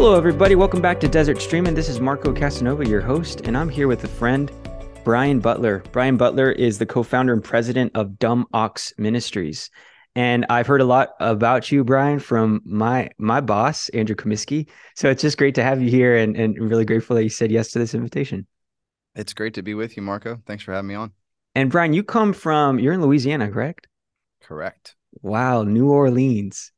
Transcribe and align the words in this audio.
Hello, 0.00 0.14
everybody. 0.14 0.54
Welcome 0.54 0.80
back 0.80 0.98
to 1.00 1.08
Desert 1.08 1.42
Streaming. 1.42 1.74
This 1.74 1.90
is 1.90 2.00
Marco 2.00 2.32
Casanova, 2.32 2.88
your 2.88 3.02
host, 3.02 3.42
and 3.42 3.54
I'm 3.54 3.68
here 3.68 3.86
with 3.86 4.02
a 4.02 4.08
friend, 4.08 4.50
Brian 5.04 5.40
Butler. 5.40 5.82
Brian 5.92 6.16
Butler 6.16 6.50
is 6.52 6.78
the 6.78 6.86
co 6.86 7.02
founder 7.02 7.34
and 7.34 7.44
president 7.44 7.92
of 7.94 8.18
Dumb 8.18 8.46
Ox 8.54 8.94
Ministries. 8.96 9.68
And 10.16 10.46
I've 10.48 10.66
heard 10.66 10.80
a 10.80 10.86
lot 10.86 11.10
about 11.20 11.70
you, 11.70 11.84
Brian, 11.84 12.18
from 12.18 12.62
my 12.64 13.10
my 13.18 13.42
boss, 13.42 13.90
Andrew 13.90 14.16
Comiskey. 14.16 14.70
So 14.96 15.10
it's 15.10 15.20
just 15.20 15.36
great 15.36 15.54
to 15.56 15.62
have 15.62 15.82
you 15.82 15.90
here 15.90 16.16
and, 16.16 16.34
and 16.34 16.56
really 16.58 16.86
grateful 16.86 17.14
that 17.16 17.22
you 17.22 17.28
said 17.28 17.50
yes 17.50 17.70
to 17.72 17.78
this 17.78 17.94
invitation. 17.94 18.46
It's 19.14 19.34
great 19.34 19.52
to 19.52 19.62
be 19.62 19.74
with 19.74 19.98
you, 19.98 20.02
Marco. 20.02 20.40
Thanks 20.46 20.64
for 20.64 20.72
having 20.72 20.88
me 20.88 20.94
on. 20.94 21.12
And 21.54 21.70
Brian, 21.70 21.92
you 21.92 22.04
come 22.04 22.32
from, 22.32 22.78
you're 22.78 22.94
in 22.94 23.02
Louisiana, 23.02 23.50
correct? 23.50 23.86
Correct. 24.40 24.96
Wow, 25.20 25.64
New 25.64 25.90
Orleans. 25.90 26.72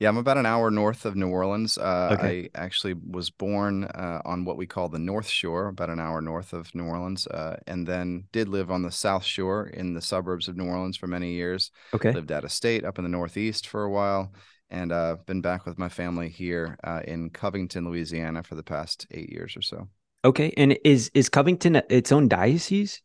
Yeah, 0.00 0.08
I'm 0.08 0.16
about 0.16 0.38
an 0.38 0.46
hour 0.46 0.70
north 0.70 1.04
of 1.04 1.14
New 1.14 1.28
Orleans. 1.28 1.76
Uh, 1.76 2.16
okay. 2.18 2.48
I 2.54 2.58
actually 2.58 2.94
was 2.94 3.28
born 3.28 3.84
uh, 3.84 4.22
on 4.24 4.46
what 4.46 4.56
we 4.56 4.66
call 4.66 4.88
the 4.88 4.98
North 4.98 5.28
Shore, 5.28 5.68
about 5.68 5.90
an 5.90 6.00
hour 6.00 6.22
north 6.22 6.54
of 6.54 6.74
New 6.74 6.84
Orleans, 6.84 7.26
uh, 7.26 7.58
and 7.66 7.86
then 7.86 8.24
did 8.32 8.48
live 8.48 8.70
on 8.70 8.80
the 8.80 8.90
South 8.90 9.24
Shore 9.24 9.66
in 9.66 9.92
the 9.92 10.00
suburbs 10.00 10.48
of 10.48 10.56
New 10.56 10.64
Orleans 10.64 10.96
for 10.96 11.06
many 11.06 11.32
years. 11.32 11.70
Okay. 11.92 12.12
Lived 12.12 12.32
out 12.32 12.44
of 12.44 12.50
state 12.50 12.82
up 12.82 12.96
in 12.96 13.04
the 13.04 13.10
Northeast 13.10 13.66
for 13.66 13.84
a 13.84 13.90
while, 13.90 14.32
and 14.70 14.90
uh, 14.90 15.16
been 15.26 15.42
back 15.42 15.66
with 15.66 15.78
my 15.78 15.90
family 15.90 16.30
here 16.30 16.78
uh, 16.82 17.02
in 17.04 17.28
Covington, 17.28 17.84
Louisiana, 17.84 18.42
for 18.42 18.54
the 18.54 18.62
past 18.62 19.06
eight 19.10 19.30
years 19.30 19.54
or 19.54 19.62
so. 19.62 19.86
Okay, 20.24 20.54
and 20.56 20.78
is 20.82 21.10
is 21.12 21.28
Covington 21.28 21.82
its 21.90 22.10
own 22.10 22.26
diocese? 22.26 23.02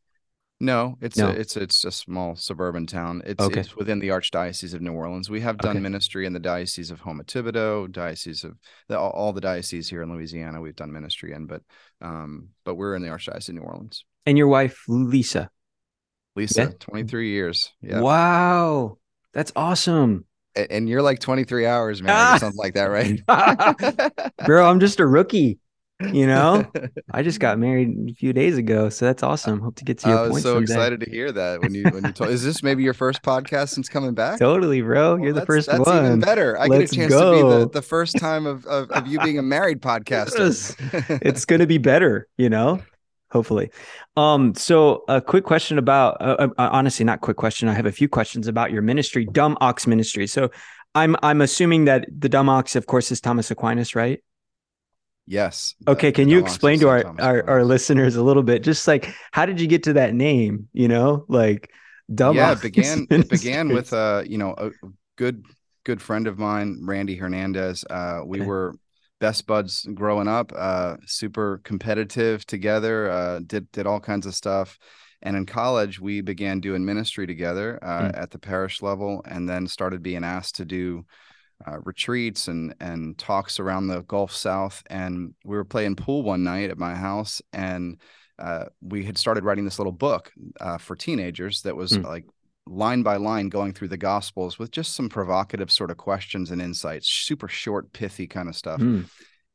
No, 0.62 0.98
it's 1.02 1.18
no. 1.18 1.28
A, 1.28 1.32
it's 1.32 1.58
it's 1.58 1.84
a 1.84 1.92
small 1.92 2.36
suburban 2.38 2.88
town. 2.88 3.22
It's, 3.26 3.44
okay. 3.44 3.60
it's 3.60 3.76
within 3.76 4.00
the 4.00 4.08
Archdiocese 4.10 4.74
of 4.74 4.82
New 4.82 4.94
Orleans. 4.94 5.30
We 5.30 5.42
have 5.42 5.58
done 5.58 5.72
okay. 5.72 5.80
ministry 5.80 6.26
in 6.26 6.32
the 6.32 6.40
Diocese 6.40 6.92
of 6.92 7.02
Houma 7.02 7.26
Thibodaux, 7.26 7.92
Diocese 7.92 8.46
of 8.46 8.58
the, 8.88 8.98
all, 8.98 9.12
all, 9.12 9.34
the 9.34 9.42
dioceses 9.42 9.90
here 9.90 10.02
in 10.02 10.14
Louisiana. 10.14 10.62
We've 10.62 10.76
done 10.76 10.94
ministry 10.94 11.34
in, 11.34 11.46
but 11.46 11.62
um, 12.02 12.50
but 12.64 12.76
we're 12.76 12.96
in 12.96 13.02
the 13.02 13.10
Archdiocese 13.10 13.50
of 13.50 13.56
New 13.56 13.62
Orleans. 13.62 14.06
And 14.26 14.38
your 14.38 14.48
wife, 14.48 14.82
Lisa. 14.88 15.50
Lisa, 16.38 16.64
yeah. 16.64 16.70
23 16.80 17.32
years. 17.32 17.74
Yeah. 17.82 18.00
Wow. 18.00 18.98
That's 19.34 19.52
awesome. 19.56 20.26
And 20.56 20.88
you're 20.88 21.02
like 21.02 21.20
23 21.20 21.66
hours, 21.66 22.02
man, 22.02 22.16
ah! 22.16 22.38
something 22.40 22.58
like 22.58 22.76
that, 22.76 22.86
right? 22.86 23.22
Bro, 24.46 24.70
I'm 24.70 24.80
just 24.80 25.02
a 25.02 25.06
rookie 25.06 25.60
you 26.02 26.28
know? 26.28 26.70
I 27.12 27.24
just 27.24 27.40
got 27.40 27.58
married 27.58 28.10
a 28.10 28.14
few 28.14 28.34
days 28.34 28.58
ago 28.58 28.90
so 28.90 29.06
that's 29.06 29.24
awesome. 29.24 29.60
Hope 29.62 29.76
to 29.76 29.86
get 29.86 30.00
to 30.00 30.10
your 30.10 30.20
i 30.20 30.28
was 30.28 30.44
so 30.44 30.56
someday. 30.56 30.64
excited 30.64 31.00
to 31.02 31.10
hear 31.10 31.32
that 31.32 31.62
when 31.62 31.74
you 31.74 31.84
when 31.84 32.04
you 32.04 32.12
told 32.12 32.30
is 32.30 32.44
this 32.44 32.62
maybe 32.62 32.84
your 32.84 32.94
first 32.94 33.22
podcast 33.24 33.70
since 33.70 33.88
coming 33.88 34.14
back? 34.14 34.40
Totally 34.40 34.82
bro. 34.82 35.16
You're 35.16 35.34
the 35.34 35.46
first 35.46 35.68
that's 35.68 35.86
one. 35.86 36.06
even 36.06 36.20
better. 36.20 36.58
I 36.60 36.68
Let's 36.68 36.92
get 36.92 37.06
a 37.06 37.10
chance 37.10 37.14
go. 37.14 37.32
to 37.32 37.44
be 37.44 37.64
the, 37.64 37.70
the 37.70 37.82
first 37.82 38.18
time 38.18 38.46
of, 38.46 38.66
of, 38.66 38.92
of 38.92 39.08
you 39.08 39.20
being 39.20 39.40
a 39.40 39.44
married 39.44 39.82
podcaster. 39.82 40.76
It's 41.22 41.46
gonna 41.46 41.68
be 41.68 41.78
better 41.78 42.28
you 42.38 42.50
know? 42.50 42.82
Hopefully. 43.32 43.72
Um 44.18 44.54
so 44.56 45.04
a 45.08 45.22
quick 45.22 45.44
question 45.44 45.78
about 45.78 46.22
uh, 46.22 46.36
uh, 46.40 46.48
uh, 46.58 46.70
honestly 46.72 47.06
not 47.06 47.22
quick 47.22 47.38
question. 47.38 47.68
I 47.70 47.74
have 47.74 47.86
a 47.86 47.92
few 47.92 48.10
questions 48.10 48.48
about 48.48 48.72
your 48.72 48.82
ministry 48.82 49.26
dumb 49.32 49.58
ox 49.62 49.88
ministry. 49.88 50.28
So 50.28 50.52
i'm 50.96 51.16
i'm 51.22 51.42
assuming 51.42 51.86
that 51.86 52.06
the 52.18 52.30
dumb 52.30 52.48
ox 52.48 52.76
of 52.78 52.86
course 52.86 53.12
is 53.12 53.20
thomas 53.20 53.52
aquinas 53.52 53.96
right 53.96 54.24
Yes. 55.28 55.74
Okay. 55.88 56.12
Can 56.12 56.30
you 56.30 56.40
explain 56.40 56.80
to 56.80 56.90
our, 56.90 57.04
our, 57.20 57.50
our, 57.50 57.64
listeners 57.64 58.16
a 58.16 58.22
little 58.22 58.44
bit, 58.44 58.64
just 58.64 58.88
like 58.88 59.14
how 59.32 59.46
did 59.46 59.60
you 59.60 59.68
get 59.68 59.84
to 59.84 59.94
that 59.94 60.14
name? 60.14 60.68
You 60.72 60.88
know, 60.88 61.26
like 61.28 61.72
dumb. 62.14 62.36
Yeah, 62.36 62.52
it 62.52 62.62
began 62.62 63.08
it 63.10 63.30
began 63.30 63.70
with 63.70 63.92
uh, 63.92 64.24
you 64.26 64.38
know, 64.38 64.54
a 64.58 64.72
good 65.16 65.44
good 65.84 66.02
friend 66.02 66.28
of 66.28 66.38
mine, 66.38 66.82
Randy 66.84 67.16
Hernandez. 67.16 67.84
Uh, 67.90 68.22
we 68.26 68.40
okay. 68.40 68.48
were 68.48 68.76
best 69.20 69.48
buds 69.48 69.88
growing 69.94 70.28
up, 70.28 70.52
uh, 70.56 70.98
super 71.06 71.62
competitive 71.64 72.46
together, 72.46 73.10
uh, 73.10 73.40
did 73.46 73.72
did 73.72 73.88
all 73.88 74.00
kinds 74.00 74.26
of 74.26 74.36
stuff. 74.36 74.78
And 75.22 75.36
in 75.36 75.48
college, 75.48 76.00
we 76.00 76.22
began 76.22 76.60
doing 76.60 76.86
ministry 76.86 77.26
together 77.26 77.80
uh, 77.82 78.02
mm. 78.02 78.22
at 78.22 78.30
the 78.30 78.38
parish 78.38 78.84
level, 78.84 79.24
and 79.26 79.50
then 79.50 79.66
started 79.66 80.04
being 80.04 80.24
asked 80.24 80.56
to 80.56 80.66
do 80.66 81.06
uh, 81.66 81.80
retreats 81.84 82.48
and 82.48 82.76
and 82.80 83.18
talks 83.18 83.60
around 83.60 83.88
the 83.88 84.02
Gulf 84.04 84.32
South. 84.32 84.84
And 84.90 85.34
we 85.44 85.56
were 85.56 85.66
playing 85.66 85.96
pool 85.96 86.24
one 86.24 86.44
night 86.44 86.70
at 86.70 86.78
my 86.78 86.96
house, 86.96 87.42
and 87.54 88.00
uh, 88.40 88.66
we 88.82 89.04
had 89.04 89.18
started 89.18 89.44
writing 89.44 89.66
this 89.66 89.80
little 89.80 89.92
book 89.92 90.32
uh, 90.60 90.78
for 90.78 90.96
teenagers 90.96 91.62
that 91.62 91.76
was 91.76 91.94
mm. 91.94 92.04
like 92.04 92.26
line 92.68 93.04
by 93.04 93.18
line 93.18 93.50
going 93.50 93.74
through 93.74 93.88
the 93.88 93.98
Gospels 93.98 94.58
with 94.60 94.72
just 94.72 94.96
some 94.96 95.08
provocative 95.08 95.72
sort 95.72 95.92
of 95.92 95.98
questions 95.98 96.52
and 96.52 96.62
insights, 96.62 97.08
super 97.08 97.48
short, 97.48 97.92
pithy 97.94 98.28
kind 98.28 98.50
of 98.50 98.56
stuff. 98.56 98.80
Mm. 98.80 99.10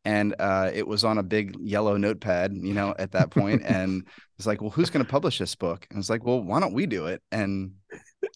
And 0.05 0.35
uh, 0.39 0.71
it 0.73 0.87
was 0.87 1.05
on 1.05 1.19
a 1.19 1.23
big 1.23 1.57
yellow 1.61 1.99
notepad, 1.99 2.55
you 2.55 2.73
know, 2.73 2.95
at 2.99 3.13
that 3.13 3.31
point. 3.31 3.63
point, 3.63 3.63
and 3.77 4.07
it's 4.39 4.47
like, 4.47 4.63
well, 4.63 4.71
who's 4.71 4.91
going 4.91 5.05
to 5.05 5.11
publish 5.11 5.39
this 5.39 5.55
book? 5.55 5.87
And 5.91 5.99
it's 5.99 6.09
like, 6.09 6.25
well, 6.25 6.41
why 6.41 6.61
don't 6.61 6.73
we 6.73 6.87
do 6.87 7.07
it? 7.07 7.23
And 7.31 7.73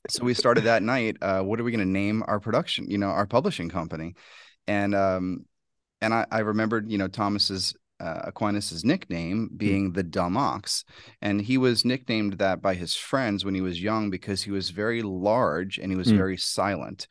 so 0.08 0.24
we 0.24 0.34
started 0.34 0.64
that 0.64 0.82
night. 0.82 1.16
Uh, 1.20 1.40
what 1.40 1.60
are 1.60 1.64
we 1.64 1.70
going 1.70 1.86
to 1.86 1.90
name 1.90 2.22
our 2.26 2.40
production? 2.40 2.90
You 2.90 2.98
know, 2.98 3.08
our 3.08 3.26
publishing 3.26 3.68
company, 3.68 4.14
and 4.66 4.94
um, 4.94 5.44
and 6.00 6.14
I, 6.14 6.26
I 6.30 6.38
remembered, 6.40 6.90
you 6.90 6.98
know, 6.98 7.08
Thomas's 7.08 7.74
uh, 8.00 8.22
Aquinas's 8.26 8.84
nickname 8.84 9.48
hmm. 9.48 9.56
being 9.56 9.92
the 9.92 10.02
dumb 10.02 10.36
ox, 10.36 10.84
and 11.22 11.40
he 11.40 11.58
was 11.58 11.84
nicknamed 11.84 12.34
that 12.34 12.60
by 12.60 12.74
his 12.74 12.94
friends 12.94 13.44
when 13.44 13.54
he 13.54 13.60
was 13.60 13.82
young 13.82 14.10
because 14.10 14.42
he 14.42 14.50
was 14.50 14.70
very 14.70 15.02
large 15.02 15.78
and 15.78 15.90
he 15.90 15.96
was 15.96 16.08
mm. 16.08 16.16
very 16.16 16.36
silent. 16.36 17.06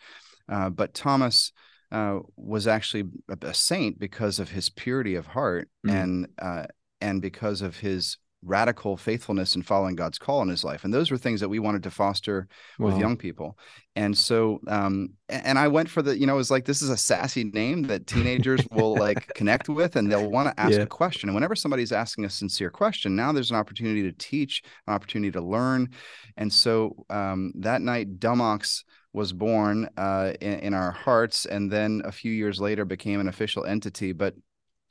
Uh, 0.50 0.70
but 0.70 0.94
Thomas 0.94 1.52
uh, 1.92 2.20
was 2.36 2.68
actually 2.68 3.10
a, 3.42 3.54
saint 3.54 4.00
because 4.00 4.40
of 4.40 4.50
his 4.50 4.70
purity 4.70 5.16
of 5.16 5.28
heart 5.28 5.70
mm. 5.86 5.94
and 5.94 6.28
uh, 6.40 6.66
and 7.00 7.22
because 7.22 7.62
of 7.62 7.78
his 7.78 8.18
radical 8.46 8.98
faithfulness 8.98 9.56
and 9.56 9.66
following 9.66 9.96
God's 9.96 10.20
call 10.20 10.42
in 10.42 10.50
his 10.50 10.64
life. 10.64 10.84
And 10.84 10.94
those 10.94 11.12
were 11.12 11.18
things 11.18 11.40
that 11.40 11.50
we 11.50 11.59
wanted 11.59 11.84
to 11.84 11.92
foster 11.92 12.48
wow. 12.78 12.88
with 12.88 12.98
young 12.98 13.18
people. 13.18 13.58
And 13.96 14.18
so, 14.18 14.59
um, 14.68 15.09
and 15.30 15.58
I 15.59 15.68
went 15.68 15.90
for 15.90 16.02
the, 16.02 16.18
you 16.18 16.26
know, 16.26 16.34
it 16.34 16.38
was 16.38 16.52
like, 16.52 16.66
this 16.66 16.81
is 16.81 16.90
a 16.90 16.98
sassy 16.98 17.46
name 17.46 17.84
that 17.84 18.08
teenagers 18.08 18.62
will 18.72 18.96
like 18.96 19.34
connect 19.36 19.70
with 19.70 19.96
and 19.96 20.12
they'll 20.12 20.30
want 20.30 20.50
to 20.50 20.59
ask 20.59 20.74
yeah. 20.74 20.81
a 20.81 20.88
question. 20.88 21.30
And 21.30 21.36
whenever 21.36 21.56
somebody's 21.56 21.92
asking 21.92 22.26
a 22.26 22.30
sincere 22.30 22.70
question, 22.70 23.16
now 23.16 23.31
there's 23.31 23.52
an 23.52 23.58
opportunity 23.58 24.04
to 24.04 24.12
teach, 24.12 24.64
an 24.88 24.94
opportunity 24.94 25.31
to 25.31 25.42
learn. 25.42 25.90
And 26.38 26.52
so 26.52 27.06
um, 27.10 27.54
that 27.56 27.81
night, 27.81 28.20
Dumb 28.20 28.42
Ox 28.42 28.84
was 29.14 29.31
born 29.31 29.88
uh, 29.96 30.34
in, 30.42 30.60
in 30.60 30.74
our 30.74 30.92
hearts 30.92 31.46
and 31.46 31.72
then 31.72 32.02
a 32.04 32.12
few 32.12 32.31
years 32.31 32.60
later 32.60 32.84
became 32.84 33.20
an 33.20 33.28
official 33.28 33.64
entity. 33.64 34.12
But 34.12 34.34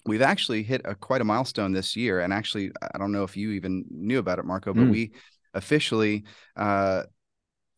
we've 0.06 0.22
actually 0.22 0.62
hit 0.62 0.80
a 0.84 0.94
quite 0.94 1.20
a 1.20 1.24
milestone 1.24 1.72
this 1.72 1.96
year 1.96 2.20
and 2.20 2.32
actually 2.32 2.70
i 2.94 2.98
don't 2.98 3.12
know 3.12 3.24
if 3.24 3.36
you 3.36 3.52
even 3.52 3.84
knew 3.90 4.18
about 4.18 4.38
it 4.38 4.44
marco 4.44 4.72
but 4.72 4.84
mm. 4.84 4.90
we 4.90 5.12
officially 5.54 6.24
uh, 6.56 7.02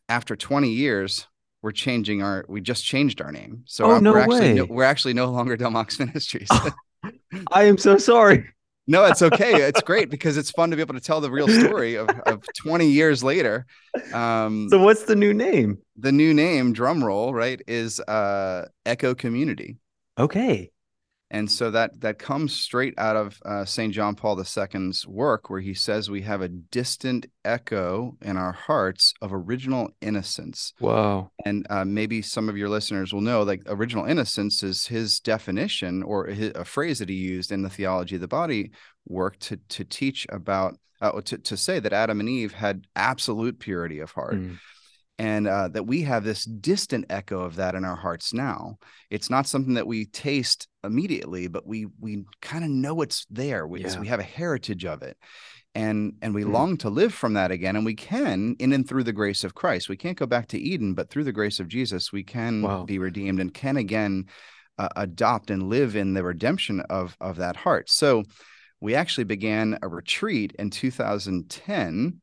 after 0.08 0.36
20 0.36 0.70
years 0.70 1.26
we're 1.62 1.72
changing 1.72 2.22
our 2.22 2.44
we 2.46 2.60
just 2.60 2.84
changed 2.84 3.22
our 3.22 3.32
name. 3.32 3.62
So 3.64 3.86
oh, 3.86 3.98
no 3.98 4.12
we're 4.12 4.18
actually 4.18 4.40
way. 4.40 4.54
no, 4.54 4.64
we're 4.66 4.84
actually 4.84 5.14
no 5.14 5.30
longer 5.30 5.56
dumb 5.56 5.76
ox 5.76 5.98
ministries. 5.98 6.50
I 7.52 7.64
am 7.64 7.78
so 7.78 7.98
sorry. 7.98 8.46
No 8.86 9.06
it's 9.06 9.22
okay. 9.22 9.62
It's 9.62 9.80
great 9.80 10.10
because 10.10 10.36
it's 10.36 10.50
fun 10.50 10.68
to 10.68 10.76
be 10.76 10.82
able 10.82 10.92
to 10.92 11.00
tell 11.00 11.22
the 11.22 11.30
real 11.30 11.48
story 11.48 11.94
of, 11.94 12.06
of 12.26 12.44
20 12.58 12.86
years 12.86 13.24
later. 13.24 13.64
Um, 14.12 14.68
so 14.68 14.78
what's 14.78 15.04
the 15.04 15.16
new 15.16 15.32
name? 15.32 15.78
the 15.96 16.12
new 16.12 16.34
name 16.34 16.74
drum 16.74 17.02
roll 17.02 17.32
right 17.32 17.62
is 17.66 17.98
uh, 18.00 18.66
echo 18.84 19.14
community. 19.14 19.78
Okay 20.18 20.70
and 21.30 21.50
so 21.50 21.70
that 21.70 22.00
that 22.00 22.18
comes 22.18 22.54
straight 22.54 22.94
out 22.98 23.16
of 23.16 23.40
uh, 23.44 23.64
Saint 23.64 23.94
John 23.94 24.14
Paul 24.14 24.38
II's 24.38 25.06
work, 25.06 25.50
where 25.50 25.60
he 25.60 25.74
says 25.74 26.10
we 26.10 26.22
have 26.22 26.42
a 26.42 26.48
distant 26.48 27.26
echo 27.44 28.16
in 28.22 28.36
our 28.36 28.52
hearts 28.52 29.14
of 29.20 29.32
original 29.32 29.90
innocence. 30.00 30.74
Wow! 30.80 31.30
And 31.44 31.66
uh, 31.70 31.84
maybe 31.84 32.22
some 32.22 32.48
of 32.48 32.56
your 32.56 32.68
listeners 32.68 33.12
will 33.12 33.20
know, 33.20 33.42
like 33.42 33.62
original 33.66 34.04
innocence 34.04 34.62
is 34.62 34.86
his 34.86 35.18
definition 35.18 36.02
or 36.02 36.26
his, 36.26 36.52
a 36.54 36.64
phrase 36.64 36.98
that 36.98 37.08
he 37.08 37.16
used 37.16 37.50
in 37.50 37.62
the 37.62 37.70
theology 37.70 38.16
of 38.16 38.20
the 38.20 38.28
body 38.28 38.70
work 39.06 39.38
to 39.40 39.56
to 39.70 39.84
teach 39.84 40.26
about 40.28 40.78
uh, 41.00 41.20
to 41.22 41.38
to 41.38 41.56
say 41.56 41.80
that 41.80 41.92
Adam 41.92 42.20
and 42.20 42.28
Eve 42.28 42.52
had 42.52 42.86
absolute 42.94 43.58
purity 43.58 43.98
of 44.00 44.12
heart. 44.12 44.34
Mm 44.34 44.58
and 45.18 45.46
uh, 45.46 45.68
that 45.68 45.86
we 45.86 46.02
have 46.02 46.24
this 46.24 46.44
distant 46.44 47.06
echo 47.08 47.40
of 47.40 47.56
that 47.56 47.74
in 47.74 47.84
our 47.84 47.96
hearts 47.96 48.34
now. 48.34 48.78
It's 49.10 49.30
not 49.30 49.46
something 49.46 49.74
that 49.74 49.86
we 49.86 50.06
taste 50.06 50.66
immediately, 50.82 51.46
but 51.46 51.66
we 51.66 51.86
we 52.00 52.24
kind 52.40 52.64
of 52.64 52.70
know 52.70 53.00
it's 53.02 53.26
there. 53.30 53.66
We, 53.66 53.84
yeah. 53.84 53.98
we 54.00 54.08
have 54.08 54.20
a 54.20 54.24
heritage 54.24 54.84
of 54.84 55.02
it, 55.02 55.16
and 55.74 56.14
and 56.20 56.34
we 56.34 56.42
mm-hmm. 56.42 56.52
long 56.52 56.76
to 56.78 56.90
live 56.90 57.14
from 57.14 57.34
that 57.34 57.52
again. 57.52 57.76
And 57.76 57.84
we 57.84 57.94
can 57.94 58.56
in 58.58 58.72
and 58.72 58.88
through 58.88 59.04
the 59.04 59.12
grace 59.12 59.44
of 59.44 59.54
Christ. 59.54 59.88
We 59.88 59.96
can't 59.96 60.18
go 60.18 60.26
back 60.26 60.48
to 60.48 60.58
Eden, 60.58 60.94
but 60.94 61.10
through 61.10 61.24
the 61.24 61.32
grace 61.32 61.60
of 61.60 61.68
Jesus, 61.68 62.12
we 62.12 62.24
can 62.24 62.62
wow. 62.62 62.84
be 62.84 62.98
redeemed 62.98 63.40
and 63.40 63.54
can 63.54 63.76
again 63.76 64.26
uh, 64.78 64.88
adopt 64.96 65.50
and 65.50 65.68
live 65.68 65.94
in 65.94 66.14
the 66.14 66.24
redemption 66.24 66.80
of 66.80 67.16
of 67.20 67.36
that 67.36 67.54
heart. 67.54 67.88
So 67.88 68.24
we 68.80 68.96
actually 68.96 69.24
began 69.24 69.78
a 69.80 69.88
retreat 69.88 70.54
in 70.58 70.70
2010 70.70 72.20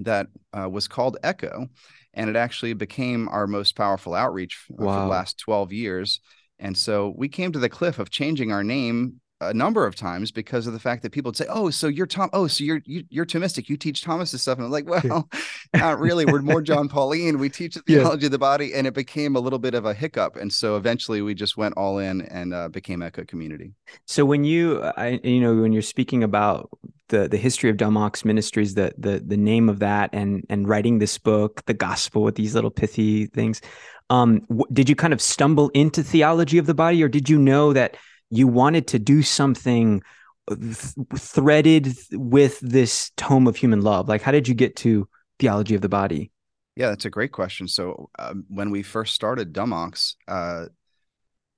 that 0.00 0.26
uh, 0.58 0.68
was 0.68 0.88
called 0.88 1.16
Echo 1.22 1.68
and 2.14 2.28
it 2.28 2.36
actually 2.36 2.72
became 2.72 3.28
our 3.28 3.46
most 3.46 3.76
powerful 3.76 4.14
outreach 4.14 4.66
wow. 4.68 4.94
for 4.94 5.00
the 5.00 5.06
last 5.06 5.38
12 5.38 5.72
years 5.72 6.20
And 6.58 6.76
so 6.76 7.14
we 7.16 7.28
came 7.28 7.52
to 7.52 7.58
the 7.58 7.68
cliff 7.68 7.98
of 7.98 8.10
changing 8.10 8.52
our 8.52 8.62
name 8.62 9.20
a 9.40 9.54
number 9.54 9.86
of 9.86 9.96
times 9.96 10.30
because 10.30 10.66
of 10.66 10.72
the 10.72 10.78
fact 10.78 11.02
that 11.02 11.12
people 11.12 11.30
would 11.30 11.36
say, 11.36 11.46
"Oh, 11.48 11.70
so 11.70 11.88
you're 11.88 12.06
Tom? 12.06 12.30
Oh, 12.32 12.46
so 12.46 12.62
you're 12.64 12.82
you, 12.84 13.00
are 13.00 13.04
you 13.08 13.22
are 13.22 13.26
Thomistic? 13.26 13.68
You 13.68 13.76
teach 13.76 14.02
Thomas's 14.02 14.42
stuff?" 14.42 14.58
And 14.58 14.66
I'm 14.66 14.70
like, 14.70 14.86
"Well, 15.04 15.28
not 15.74 15.98
really. 15.98 16.26
We're 16.26 16.42
more 16.42 16.62
John 16.62 16.88
Pauline. 16.88 17.38
We 17.38 17.48
teach 17.48 17.74
the 17.74 17.80
theology 17.86 18.22
yeah. 18.22 18.26
of 18.26 18.32
the 18.32 18.38
body." 18.38 18.74
And 18.74 18.86
it 18.86 18.94
became 18.94 19.36
a 19.36 19.40
little 19.40 19.58
bit 19.58 19.74
of 19.74 19.86
a 19.86 19.94
hiccup, 19.94 20.36
and 20.36 20.52
so 20.52 20.76
eventually 20.76 21.22
we 21.22 21.34
just 21.34 21.56
went 21.56 21.76
all 21.76 21.98
in 21.98 22.22
and 22.22 22.52
uh, 22.52 22.68
became 22.68 23.02
Echo 23.02 23.24
Community. 23.24 23.72
So 24.06 24.24
when 24.24 24.44
you, 24.44 24.82
I, 24.96 25.20
you 25.22 25.40
know, 25.40 25.54
when 25.54 25.72
you're 25.72 25.82
speaking 25.82 26.22
about 26.22 26.68
the 27.08 27.28
the 27.28 27.36
history 27.36 27.70
of 27.70 27.76
Dumb 27.76 27.96
Ox 27.96 28.24
Ministries, 28.24 28.74
the 28.74 28.92
the 28.98 29.20
the 29.20 29.36
name 29.36 29.68
of 29.68 29.78
that, 29.78 30.10
and 30.12 30.44
and 30.50 30.68
writing 30.68 30.98
this 30.98 31.18
book, 31.18 31.64
the 31.66 31.74
gospel 31.74 32.22
with 32.22 32.34
these 32.34 32.54
little 32.54 32.70
pithy 32.70 33.26
things, 33.26 33.62
um, 34.10 34.40
w- 34.48 34.66
did 34.72 34.88
you 34.88 34.96
kind 34.96 35.12
of 35.12 35.20
stumble 35.20 35.70
into 35.70 36.02
theology 36.02 36.58
of 36.58 36.66
the 36.66 36.74
body, 36.74 37.02
or 37.02 37.08
did 37.08 37.28
you 37.28 37.38
know 37.38 37.72
that? 37.72 37.96
You 38.30 38.46
wanted 38.46 38.86
to 38.88 38.98
do 38.98 39.22
something 39.22 40.02
th- 40.48 40.94
threaded 41.16 41.94
with 42.12 42.60
this 42.60 43.10
tome 43.16 43.46
of 43.46 43.56
human 43.56 43.82
love 43.82 44.08
like 44.08 44.22
how 44.22 44.32
did 44.32 44.48
you 44.48 44.54
get 44.54 44.76
to 44.76 45.08
theology 45.38 45.74
of 45.74 45.80
the 45.80 45.88
body 45.88 46.30
yeah 46.76 46.88
that's 46.88 47.04
a 47.04 47.10
great 47.10 47.32
question 47.32 47.68
so 47.68 48.10
um, 48.18 48.44
when 48.48 48.70
we 48.70 48.82
first 48.82 49.14
started 49.14 49.52
Dumb 49.52 49.72
Ox 49.72 50.16
uh, 50.28 50.66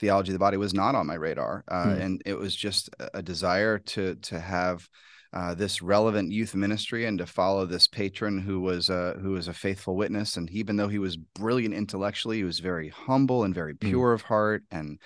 theology 0.00 0.30
of 0.30 0.34
the 0.34 0.38
body 0.38 0.56
was 0.56 0.74
not 0.74 0.94
on 0.94 1.06
my 1.06 1.14
radar 1.14 1.64
uh, 1.68 1.84
hmm. 1.84 2.00
and 2.00 2.22
it 2.26 2.38
was 2.38 2.54
just 2.54 2.90
a 3.14 3.22
desire 3.22 3.78
to 3.78 4.16
to 4.16 4.38
have 4.38 4.88
uh, 5.34 5.54
this 5.54 5.80
relevant 5.80 6.30
youth 6.30 6.54
ministry 6.54 7.06
and 7.06 7.18
to 7.18 7.24
follow 7.24 7.64
this 7.64 7.86
patron 7.86 8.38
who 8.38 8.60
was 8.60 8.90
uh, 8.90 9.14
who 9.22 9.30
was 9.30 9.48
a 9.48 9.54
faithful 9.54 9.96
witness 9.96 10.36
and 10.36 10.50
even 10.50 10.76
though 10.76 10.88
he 10.88 10.98
was 10.98 11.16
brilliant 11.16 11.74
intellectually 11.74 12.38
he 12.38 12.44
was 12.44 12.58
very 12.58 12.88
humble 12.88 13.44
and 13.44 13.54
very 13.54 13.72
hmm. 13.72 13.88
pure 13.88 14.12
mm. 14.12 14.14
of 14.14 14.22
heart 14.22 14.64
and 14.70 14.98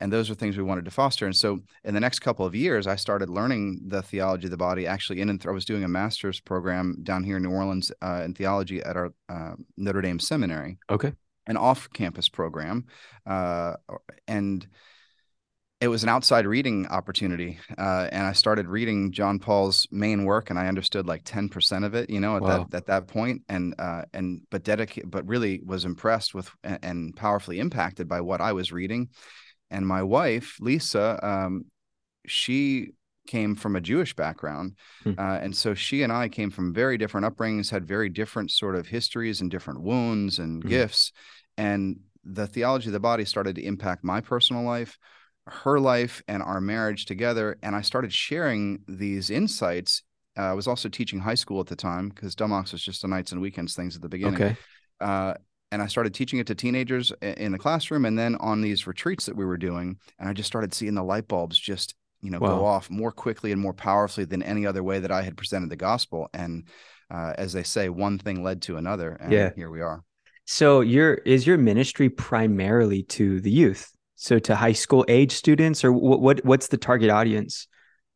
and 0.00 0.12
those 0.12 0.30
are 0.30 0.34
things 0.34 0.56
we 0.56 0.62
wanted 0.62 0.84
to 0.84 0.90
foster 0.90 1.26
and 1.26 1.36
so 1.36 1.60
in 1.84 1.94
the 1.94 2.00
next 2.00 2.20
couple 2.20 2.44
of 2.46 2.54
years 2.54 2.86
i 2.86 2.96
started 2.96 3.28
learning 3.28 3.80
the 3.86 4.02
theology 4.02 4.46
of 4.46 4.50
the 4.50 4.56
body 4.56 4.86
actually 4.86 5.20
in 5.20 5.28
and 5.28 5.44
i 5.46 5.50
was 5.50 5.64
doing 5.64 5.84
a 5.84 5.88
master's 5.88 6.40
program 6.40 6.96
down 7.02 7.24
here 7.24 7.36
in 7.36 7.42
new 7.42 7.50
orleans 7.50 7.92
uh, 8.02 8.22
in 8.24 8.34
theology 8.34 8.82
at 8.82 8.96
our 8.96 9.12
uh, 9.28 9.54
notre 9.76 10.02
dame 10.02 10.18
seminary. 10.18 10.78
Okay. 10.90 11.12
An 11.46 11.56
off-campus 11.56 12.28
program 12.28 12.84
uh, 13.26 13.74
and 14.28 14.66
it 15.80 15.88
was 15.88 16.02
an 16.02 16.10
outside 16.10 16.46
reading 16.46 16.86
opportunity 16.88 17.58
uh, 17.78 18.08
and 18.12 18.26
i 18.26 18.32
started 18.32 18.68
reading 18.68 19.10
john 19.10 19.38
paul's 19.38 19.88
main 19.90 20.24
work 20.24 20.50
and 20.50 20.58
i 20.58 20.68
understood 20.68 21.06
like 21.06 21.24
10% 21.24 21.84
of 21.84 21.94
it 21.94 22.10
you 22.10 22.20
know 22.20 22.36
at 22.36 22.42
wow. 22.42 22.68
that 22.70 22.76
at 22.76 22.86
that 22.86 23.06
point 23.08 23.42
and 23.48 23.74
uh, 23.78 24.02
and 24.12 24.42
but 24.50 24.62
dedicate 24.62 25.10
but 25.10 25.26
really 25.26 25.60
was 25.64 25.84
impressed 25.84 26.34
with 26.34 26.50
and, 26.62 26.78
and 26.82 27.16
powerfully 27.16 27.58
impacted 27.58 28.06
by 28.06 28.20
what 28.20 28.40
i 28.40 28.52
was 28.52 28.70
reading 28.70 29.08
and 29.70 29.86
my 29.86 30.02
wife 30.02 30.56
lisa 30.60 31.18
um, 31.26 31.64
she 32.26 32.88
came 33.26 33.54
from 33.54 33.76
a 33.76 33.80
jewish 33.80 34.14
background 34.14 34.76
hmm. 35.02 35.12
uh, 35.18 35.38
and 35.38 35.56
so 35.56 35.74
she 35.74 36.02
and 36.02 36.12
i 36.12 36.28
came 36.28 36.50
from 36.50 36.74
very 36.74 36.98
different 36.98 37.26
upbringings 37.26 37.70
had 37.70 37.86
very 37.86 38.08
different 38.08 38.50
sort 38.50 38.74
of 38.74 38.86
histories 38.86 39.40
and 39.40 39.50
different 39.50 39.80
wounds 39.80 40.38
and 40.38 40.62
hmm. 40.62 40.68
gifts 40.68 41.12
and 41.56 42.00
the 42.24 42.46
theology 42.46 42.88
of 42.88 42.92
the 42.92 43.00
body 43.00 43.24
started 43.24 43.54
to 43.56 43.64
impact 43.64 44.04
my 44.04 44.20
personal 44.20 44.62
life 44.62 44.98
her 45.46 45.80
life 45.80 46.22
and 46.28 46.42
our 46.42 46.60
marriage 46.60 47.06
together 47.06 47.56
and 47.62 47.74
i 47.74 47.80
started 47.80 48.12
sharing 48.12 48.80
these 48.88 49.30
insights 49.30 50.02
uh, 50.38 50.42
i 50.42 50.52
was 50.52 50.66
also 50.66 50.88
teaching 50.88 51.20
high 51.20 51.34
school 51.34 51.60
at 51.60 51.66
the 51.66 51.76
time 51.76 52.08
because 52.08 52.34
Dumb 52.34 52.52
Ox 52.52 52.72
was 52.72 52.82
just 52.82 53.04
a 53.04 53.08
nights 53.08 53.32
and 53.32 53.40
weekends 53.40 53.74
things 53.74 53.96
at 53.96 54.02
the 54.02 54.08
beginning 54.08 54.34
okay 54.34 54.56
uh, 55.00 55.34
and 55.72 55.82
I 55.82 55.86
started 55.86 56.14
teaching 56.14 56.38
it 56.38 56.46
to 56.48 56.54
teenagers 56.54 57.12
in 57.22 57.52
the 57.52 57.58
classroom 57.58 58.04
and 58.04 58.18
then 58.18 58.36
on 58.36 58.60
these 58.60 58.86
retreats 58.86 59.26
that 59.26 59.36
we 59.36 59.44
were 59.44 59.56
doing. 59.56 59.98
And 60.18 60.28
I 60.28 60.32
just 60.32 60.48
started 60.48 60.74
seeing 60.74 60.94
the 60.94 61.04
light 61.04 61.28
bulbs 61.28 61.58
just, 61.58 61.94
you 62.22 62.30
know, 62.30 62.38
wow. 62.40 62.58
go 62.58 62.64
off 62.64 62.90
more 62.90 63.12
quickly 63.12 63.52
and 63.52 63.60
more 63.60 63.72
powerfully 63.72 64.24
than 64.24 64.42
any 64.42 64.66
other 64.66 64.82
way 64.82 64.98
that 64.98 65.12
I 65.12 65.22
had 65.22 65.36
presented 65.36 65.70
the 65.70 65.76
gospel. 65.76 66.28
And 66.34 66.66
uh, 67.10 67.34
as 67.38 67.52
they 67.52 67.62
say, 67.62 67.88
one 67.88 68.18
thing 68.18 68.42
led 68.42 68.62
to 68.62 68.76
another. 68.76 69.12
And 69.20 69.32
yeah. 69.32 69.50
here 69.54 69.70
we 69.70 69.80
are. 69.80 70.02
So 70.44 70.80
your 70.80 71.14
is 71.14 71.46
your 71.46 71.58
ministry 71.58 72.08
primarily 72.08 73.04
to 73.04 73.40
the 73.40 73.50
youth? 73.52 73.92
So 74.16 74.38
to 74.40 74.56
high 74.56 74.72
school 74.72 75.04
age 75.06 75.32
students 75.32 75.84
or 75.84 75.92
what, 75.92 76.20
what 76.20 76.44
what's 76.44 76.68
the 76.68 76.76
target 76.76 77.10
audience? 77.10 77.68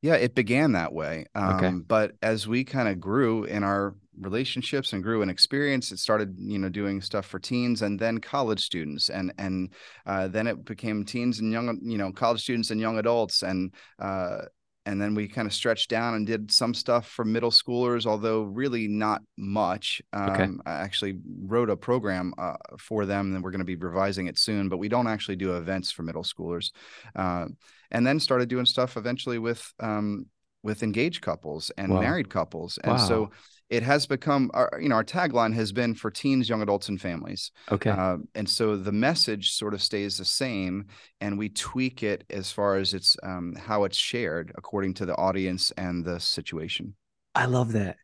Yeah, 0.03 0.17
it 0.17 0.35
began 0.35 0.73
that 0.73 0.93
way. 0.93 1.27
Um, 1.35 1.57
okay. 1.57 1.71
But 1.87 2.13
as 2.21 2.47
we 2.47 2.65
kind 2.65 2.89
of 2.89 3.01
grew 3.01 3.45
in 3.45 3.63
our 3.63 3.95
relationships 4.19 4.93
and 4.93 5.03
grew 5.03 5.23
in 5.23 5.29
experience, 5.29 5.93
it 5.93 5.99
started, 5.99 6.35
you 6.39 6.59
know, 6.59 6.69
doing 6.69 7.01
stuff 7.01 7.27
for 7.27 7.39
teens 7.39 7.83
and 7.83 7.99
then 7.99 8.19
college 8.19 8.61
students, 8.61 9.11
and 9.11 9.33
and 9.39 9.73
uh, 10.07 10.29
then 10.29 10.47
it 10.47 10.65
became 10.65 11.05
teens 11.05 11.41
and 11.41 11.53
young, 11.53 11.79
you 11.83 11.99
know, 11.99 12.13
college 12.13 12.43
students 12.43 12.71
and 12.71 12.81
young 12.81 12.99
adults, 12.99 13.43
and 13.43 13.75
uh, 13.99 14.43
and 14.87 15.01
then 15.01 15.15
we 15.15 15.27
kind 15.27 15.47
of 15.47 15.55
stretched 15.55 15.89
down 15.89 16.15
and 16.15 16.27
did 16.27 16.51
some 16.51 16.75
stuff 16.75 17.09
for 17.09 17.25
middle 17.25 17.51
schoolers 17.51 18.07
although 18.07 18.43
really 18.43 18.89
not 18.89 19.23
much 19.37 20.03
um, 20.13 20.31
okay. 20.31 20.49
i 20.67 20.73
actually 20.73 21.19
wrote 21.45 21.71
a 21.71 21.77
program 21.77 22.33
uh, 22.39 22.55
for 22.79 23.07
them 23.07 23.35
and 23.35 23.43
we're 23.43 23.51
going 23.51 23.61
to 23.61 23.65
be 23.65 23.77
revising 23.77 24.27
it 24.27 24.39
soon 24.39 24.69
but 24.69 24.79
we 24.79 24.89
don't 24.89 25.07
actually 25.07 25.37
do 25.37 25.57
events 25.57 25.91
for 25.91 26.03
middle 26.03 26.23
schoolers 26.23 26.71
uh, 27.17 27.47
and 27.91 28.07
then 28.07 28.21
started 28.21 28.49
doing 28.49 28.67
stuff 28.67 28.97
eventually 28.97 29.39
with 29.39 29.73
um, 29.81 30.27
with 30.63 30.83
engaged 30.83 31.21
couples 31.21 31.71
and 31.77 31.93
wow. 31.93 32.01
married 32.01 32.29
couples 32.29 32.79
and 32.83 32.93
wow. 32.93 32.99
so 32.99 33.31
it 33.71 33.83
has 33.83 34.07
become 34.07 34.51
our 34.55 34.79
you 34.81 34.89
know 34.89 34.95
our 34.97 35.05
tagline 35.05 35.55
has 35.55 35.73
been 35.73 35.95
for 35.95 36.11
teens 36.11 36.49
young 36.49 36.63
adults 36.63 36.89
and 36.89 37.01
families. 37.01 37.51
Okay. 37.71 37.91
Uh, 37.91 38.19
and 38.35 38.49
so 38.49 38.77
the 38.77 38.93
message 38.93 39.53
sort 39.53 39.75
of 39.75 39.83
stays 39.83 40.19
the 40.19 40.25
same 40.25 40.87
and 41.21 41.39
we 41.39 41.49
tweak 41.49 42.03
it 42.03 42.25
as 42.31 42.53
far 42.53 42.77
as 42.77 42.95
it's 42.95 43.17
um, 43.23 43.55
how 43.57 43.85
it's 43.85 43.97
shared 43.97 44.53
according 44.57 44.95
to 44.95 45.07
the 45.07 45.17
audience 45.17 45.71
and 45.77 46.05
the 46.05 46.21
situation. 46.21 46.95
I 47.35 47.47
love 47.47 47.73
that. 47.73 47.97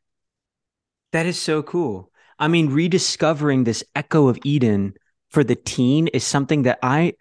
That 1.12 1.27
is 1.27 1.41
so 1.41 1.63
cool. 1.63 2.11
I 2.39 2.49
mean 2.49 2.71
rediscovering 2.71 3.65
this 3.65 3.85
echo 3.95 4.29
of 4.29 4.39
eden 4.45 4.95
for 5.31 5.45
the 5.45 5.55
teen 5.56 6.09
is 6.09 6.25
something 6.25 6.63
that 6.63 6.79
i 6.83 7.15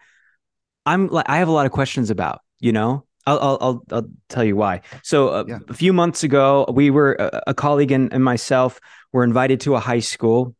i'm 0.85 1.07
like 1.07 1.29
i 1.29 1.37
have 1.37 1.47
a 1.47 1.51
lot 1.51 1.65
of 1.65 1.71
questions 1.71 2.09
about 2.09 2.41
you 2.59 2.71
know 2.71 3.05
I'll, 3.37 3.57
I'll, 3.61 3.83
I'll 3.91 4.09
tell 4.29 4.43
you 4.43 4.55
why. 4.55 4.81
So 5.03 5.29
uh, 5.29 5.43
yeah. 5.47 5.59
a 5.67 5.73
few 5.73 5.93
months 5.93 6.23
ago, 6.23 6.65
we 6.71 6.89
were 6.89 7.13
a, 7.45 7.53
colleague 7.53 7.91
and, 7.91 8.11
and, 8.13 8.23
myself 8.23 8.79
were 9.11 9.23
invited 9.23 9.59
to 9.61 9.75
a 9.75 9.79
high 9.79 9.99
school 9.99 10.55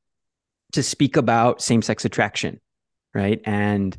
to 0.73 0.83
speak 0.83 1.17
about 1.17 1.61
same 1.61 1.81
sex 1.81 2.05
attraction, 2.05 2.59
right? 3.13 3.41
And 3.45 3.97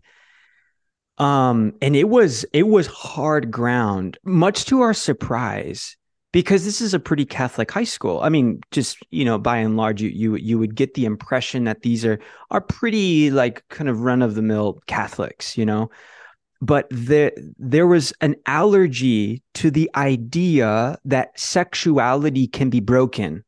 um, 1.18 1.74
and 1.82 1.96
it 1.96 2.08
was 2.08 2.46
it 2.52 2.66
was 2.66 2.86
hard 2.86 3.50
ground, 3.50 4.18
much 4.24 4.64
to 4.66 4.80
our 4.80 4.94
surprise, 4.94 5.96
because 6.32 6.64
this 6.64 6.80
is 6.80 6.94
a 6.94 7.00
pretty 7.00 7.26
Catholic 7.26 7.70
high 7.70 7.84
school. 7.84 8.20
I 8.22 8.28
mean, 8.28 8.60
just 8.70 8.98
you 9.10 9.24
know, 9.24 9.38
by 9.38 9.58
and 9.58 9.76
large, 9.76 10.00
you 10.00 10.08
you 10.08 10.36
you 10.36 10.58
would 10.58 10.74
get 10.74 10.94
the 10.94 11.04
impression 11.04 11.64
that 11.64 11.82
these 11.82 12.04
are 12.04 12.20
are 12.50 12.60
pretty 12.60 13.30
like 13.30 13.68
kind 13.68 13.90
of 13.90 14.00
run 14.00 14.22
of 14.22 14.34
the 14.34 14.42
mill 14.42 14.80
Catholics, 14.86 15.58
you 15.58 15.66
know 15.66 15.90
but 16.60 16.86
there 16.90 17.32
there 17.58 17.86
was 17.86 18.12
an 18.20 18.36
allergy 18.46 19.42
to 19.54 19.70
the 19.70 19.90
idea 19.96 20.98
that 21.04 21.38
sexuality 21.38 22.46
can 22.46 22.70
be 22.70 22.80
broken. 22.80 23.44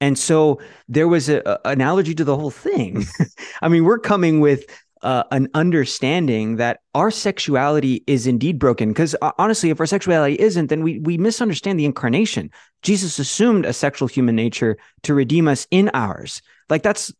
And 0.00 0.18
so 0.18 0.60
there 0.86 1.08
was 1.08 1.28
a, 1.28 1.60
an 1.66 1.80
allergy 1.80 2.14
to 2.14 2.24
the 2.24 2.36
whole 2.36 2.50
thing. 2.50 3.06
I 3.62 3.68
mean 3.68 3.84
we're 3.84 3.98
coming 3.98 4.40
with 4.40 4.64
uh, 5.00 5.24
an 5.32 5.48
understanding 5.52 6.56
that 6.56 6.80
our 6.94 7.10
sexuality 7.10 8.02
is 8.06 8.26
indeed 8.26 8.58
broken 8.58 8.88
because 8.88 9.14
uh, 9.20 9.32
honestly 9.38 9.68
if 9.68 9.78
our 9.78 9.86
sexuality 9.86 10.34
isn't 10.38 10.68
then 10.68 10.82
we 10.82 10.98
we 11.00 11.16
misunderstand 11.16 11.80
the 11.80 11.84
incarnation. 11.86 12.50
Jesus 12.82 13.18
assumed 13.18 13.64
a 13.64 13.72
sexual 13.72 14.08
human 14.08 14.36
nature 14.36 14.76
to 15.04 15.14
redeem 15.14 15.48
us 15.48 15.66
in 15.70 15.90
ours. 15.94 16.42
Like 16.68 16.82
that's 16.82 17.12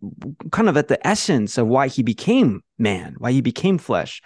kind 0.50 0.69
of 0.69 0.76
at 0.76 0.88
the 0.88 1.07
essence 1.07 1.57
of 1.57 1.69
why 1.69 1.88
he 1.88 2.03
became 2.03 2.62
man 2.76 3.14
why 3.19 3.33
he 3.33 3.41
became 3.41 3.79
flesh 3.79 4.21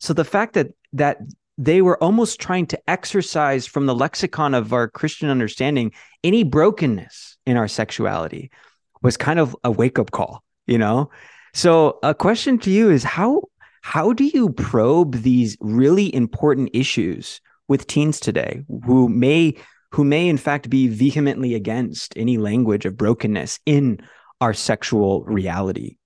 so 0.00 0.12
the 0.12 0.24
fact 0.24 0.54
that 0.54 0.68
that 0.92 1.18
they 1.56 1.82
were 1.82 2.02
almost 2.02 2.40
trying 2.40 2.66
to 2.66 2.80
exercise 2.88 3.66
from 3.66 3.84
the 3.84 3.94
lexicon 3.94 4.54
of 4.54 4.72
our 4.72 4.88
Christian 4.88 5.28
understanding 5.28 5.92
any 6.24 6.42
brokenness 6.42 7.36
in 7.44 7.58
our 7.58 7.68
sexuality 7.68 8.50
was 9.02 9.18
kind 9.18 9.38
of 9.38 9.54
a 9.62 9.70
wake 9.70 9.98
up 9.98 10.10
call, 10.10 10.42
you 10.66 10.78
know? 10.78 11.10
So 11.52 11.98
a 12.02 12.14
question 12.14 12.58
to 12.60 12.70
you 12.70 12.90
is 12.90 13.04
how 13.04 13.42
how 13.82 14.12
do 14.12 14.24
you 14.24 14.50
probe 14.50 15.16
these 15.16 15.56
really 15.60 16.14
important 16.14 16.70
issues 16.72 17.40
with 17.68 17.86
teens 17.86 18.20
today 18.20 18.62
who 18.84 19.08
may 19.08 19.54
who 19.92 20.04
may 20.04 20.28
in 20.28 20.38
fact 20.38 20.70
be 20.70 20.88
vehemently 20.88 21.54
against 21.54 22.14
any 22.16 22.38
language 22.38 22.86
of 22.86 22.96
brokenness 22.96 23.60
in 23.66 24.00
our 24.40 24.54
sexual 24.54 25.24
reality? 25.24 25.96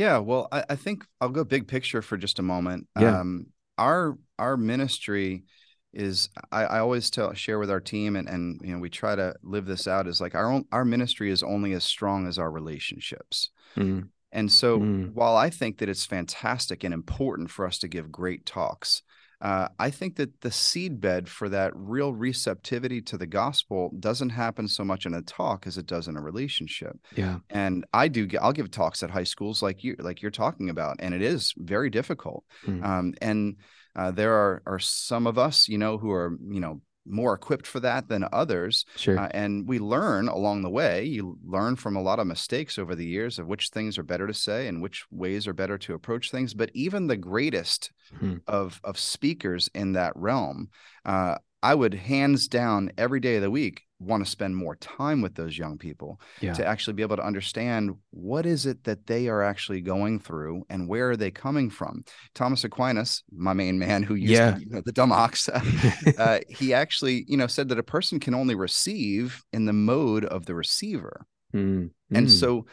Yeah, 0.00 0.16
well, 0.16 0.48
I, 0.50 0.64
I, 0.70 0.76
think 0.76 1.04
I'll 1.20 1.28
go 1.28 1.44
big 1.44 1.68
picture 1.68 2.00
for 2.00 2.16
just 2.16 2.38
a 2.38 2.42
moment. 2.42 2.88
Yeah. 2.98 3.20
Um, 3.20 3.48
our 3.76 4.16
our 4.38 4.56
ministry 4.56 5.44
is 5.92 6.30
I, 6.50 6.64
I 6.64 6.78
always 6.78 7.10
tell 7.10 7.34
share 7.34 7.58
with 7.58 7.70
our 7.70 7.82
team 7.82 8.16
and 8.16 8.26
and 8.26 8.58
you 8.64 8.72
know 8.72 8.78
we 8.78 8.88
try 8.88 9.14
to 9.14 9.34
live 9.42 9.66
this 9.66 9.86
out 9.86 10.06
is 10.06 10.18
like 10.18 10.34
our 10.34 10.50
own 10.50 10.64
our 10.72 10.86
ministry 10.86 11.30
is 11.30 11.42
only 11.42 11.74
as 11.74 11.84
strong 11.84 12.26
as 12.26 12.38
our 12.38 12.50
relationships. 12.50 13.50
Mm-hmm. 13.76 14.06
And 14.32 14.50
so, 14.50 14.78
mm. 14.78 15.12
while 15.12 15.36
I 15.36 15.50
think 15.50 15.76
that 15.78 15.90
it's 15.90 16.06
fantastic 16.06 16.82
and 16.82 16.94
important 16.94 17.50
for 17.50 17.66
us 17.66 17.76
to 17.80 17.88
give 17.88 18.10
great 18.10 18.46
talks, 18.46 19.02
uh, 19.40 19.68
I 19.78 19.90
think 19.90 20.16
that 20.16 20.42
the 20.42 20.50
seedbed 20.50 21.26
for 21.28 21.48
that 21.48 21.72
real 21.74 22.12
receptivity 22.12 23.00
to 23.02 23.16
the 23.16 23.26
gospel 23.26 23.90
doesn't 23.98 24.30
happen 24.30 24.68
so 24.68 24.84
much 24.84 25.06
in 25.06 25.14
a 25.14 25.22
talk 25.22 25.66
as 25.66 25.78
it 25.78 25.86
does 25.86 26.08
in 26.08 26.16
a 26.16 26.20
relationship. 26.20 26.98
Yeah. 27.16 27.38
And 27.48 27.86
I 27.94 28.08
do. 28.08 28.28
I'll 28.40 28.52
give 28.52 28.70
talks 28.70 29.02
at 29.02 29.10
high 29.10 29.24
schools 29.24 29.62
like 29.62 29.82
you, 29.82 29.96
like 29.98 30.20
you're 30.20 30.30
talking 30.30 30.68
about, 30.68 30.96
and 31.00 31.14
it 31.14 31.22
is 31.22 31.54
very 31.56 31.88
difficult. 31.88 32.44
Mm. 32.66 32.84
Um, 32.84 33.14
and 33.22 33.56
uh, 33.96 34.10
there 34.10 34.34
are 34.34 34.62
are 34.66 34.78
some 34.78 35.26
of 35.26 35.38
us, 35.38 35.68
you 35.68 35.78
know, 35.78 35.96
who 35.96 36.10
are 36.10 36.36
you 36.48 36.60
know 36.60 36.82
more 37.06 37.34
equipped 37.34 37.66
for 37.66 37.80
that 37.80 38.08
than 38.08 38.26
others. 38.32 38.84
Sure. 38.96 39.18
Uh, 39.18 39.28
and 39.32 39.68
we 39.68 39.78
learn 39.78 40.28
along 40.28 40.62
the 40.62 40.70
way. 40.70 41.04
You 41.04 41.38
learn 41.44 41.76
from 41.76 41.96
a 41.96 42.02
lot 42.02 42.18
of 42.18 42.26
mistakes 42.26 42.78
over 42.78 42.94
the 42.94 43.06
years 43.06 43.38
of 43.38 43.46
which 43.46 43.70
things 43.70 43.98
are 43.98 44.02
better 44.02 44.26
to 44.26 44.34
say 44.34 44.68
and 44.68 44.82
which 44.82 45.04
ways 45.10 45.46
are 45.46 45.52
better 45.52 45.78
to 45.78 45.94
approach 45.94 46.30
things. 46.30 46.54
But 46.54 46.70
even 46.74 47.06
the 47.06 47.16
greatest 47.16 47.92
hmm. 48.18 48.36
of 48.46 48.80
of 48.84 48.98
speakers 48.98 49.68
in 49.74 49.92
that 49.92 50.12
realm, 50.16 50.68
uh, 51.04 51.36
I 51.62 51.74
would 51.74 51.94
hands 51.94 52.48
down 52.48 52.92
every 52.96 53.20
day 53.20 53.36
of 53.36 53.42
the 53.42 53.50
week 53.50 53.82
want 54.00 54.24
to 54.24 54.30
spend 54.30 54.56
more 54.56 54.76
time 54.76 55.20
with 55.20 55.34
those 55.34 55.56
young 55.56 55.76
people 55.78 56.20
yeah. 56.40 56.54
to 56.54 56.66
actually 56.66 56.94
be 56.94 57.02
able 57.02 57.16
to 57.16 57.24
understand 57.24 57.94
what 58.10 58.46
is 58.46 58.66
it 58.66 58.82
that 58.84 59.06
they 59.06 59.28
are 59.28 59.42
actually 59.42 59.80
going 59.80 60.18
through 60.18 60.64
and 60.70 60.88
where 60.88 61.10
are 61.10 61.16
they 61.16 61.30
coming 61.30 61.68
from. 61.68 62.02
Thomas 62.34 62.64
Aquinas, 62.64 63.22
my 63.30 63.52
main 63.52 63.78
man 63.78 64.02
who 64.02 64.14
used 64.14 64.32
yeah. 64.32 64.52
to, 64.52 64.60
you 64.60 64.70
know, 64.70 64.82
the 64.84 64.92
dumb 64.92 65.12
ox, 65.12 65.48
uh, 66.18 66.40
he 66.48 66.72
actually, 66.72 67.24
you 67.28 67.36
know, 67.36 67.46
said 67.46 67.68
that 67.68 67.78
a 67.78 67.84
person 67.84 68.18
can 68.18 68.34
only 68.34 68.54
receive 68.54 69.42
in 69.52 69.66
the 69.66 69.72
mode 69.72 70.24
of 70.24 70.46
the 70.46 70.54
receiver. 70.54 71.26
Mm. 71.54 71.90
And 72.12 72.26
mm. 72.26 72.30
so 72.30 72.66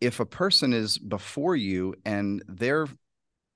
if 0.00 0.20
a 0.20 0.26
person 0.26 0.72
is 0.72 0.98
before 0.98 1.56
you 1.56 1.94
and 2.04 2.42
they're 2.48 2.86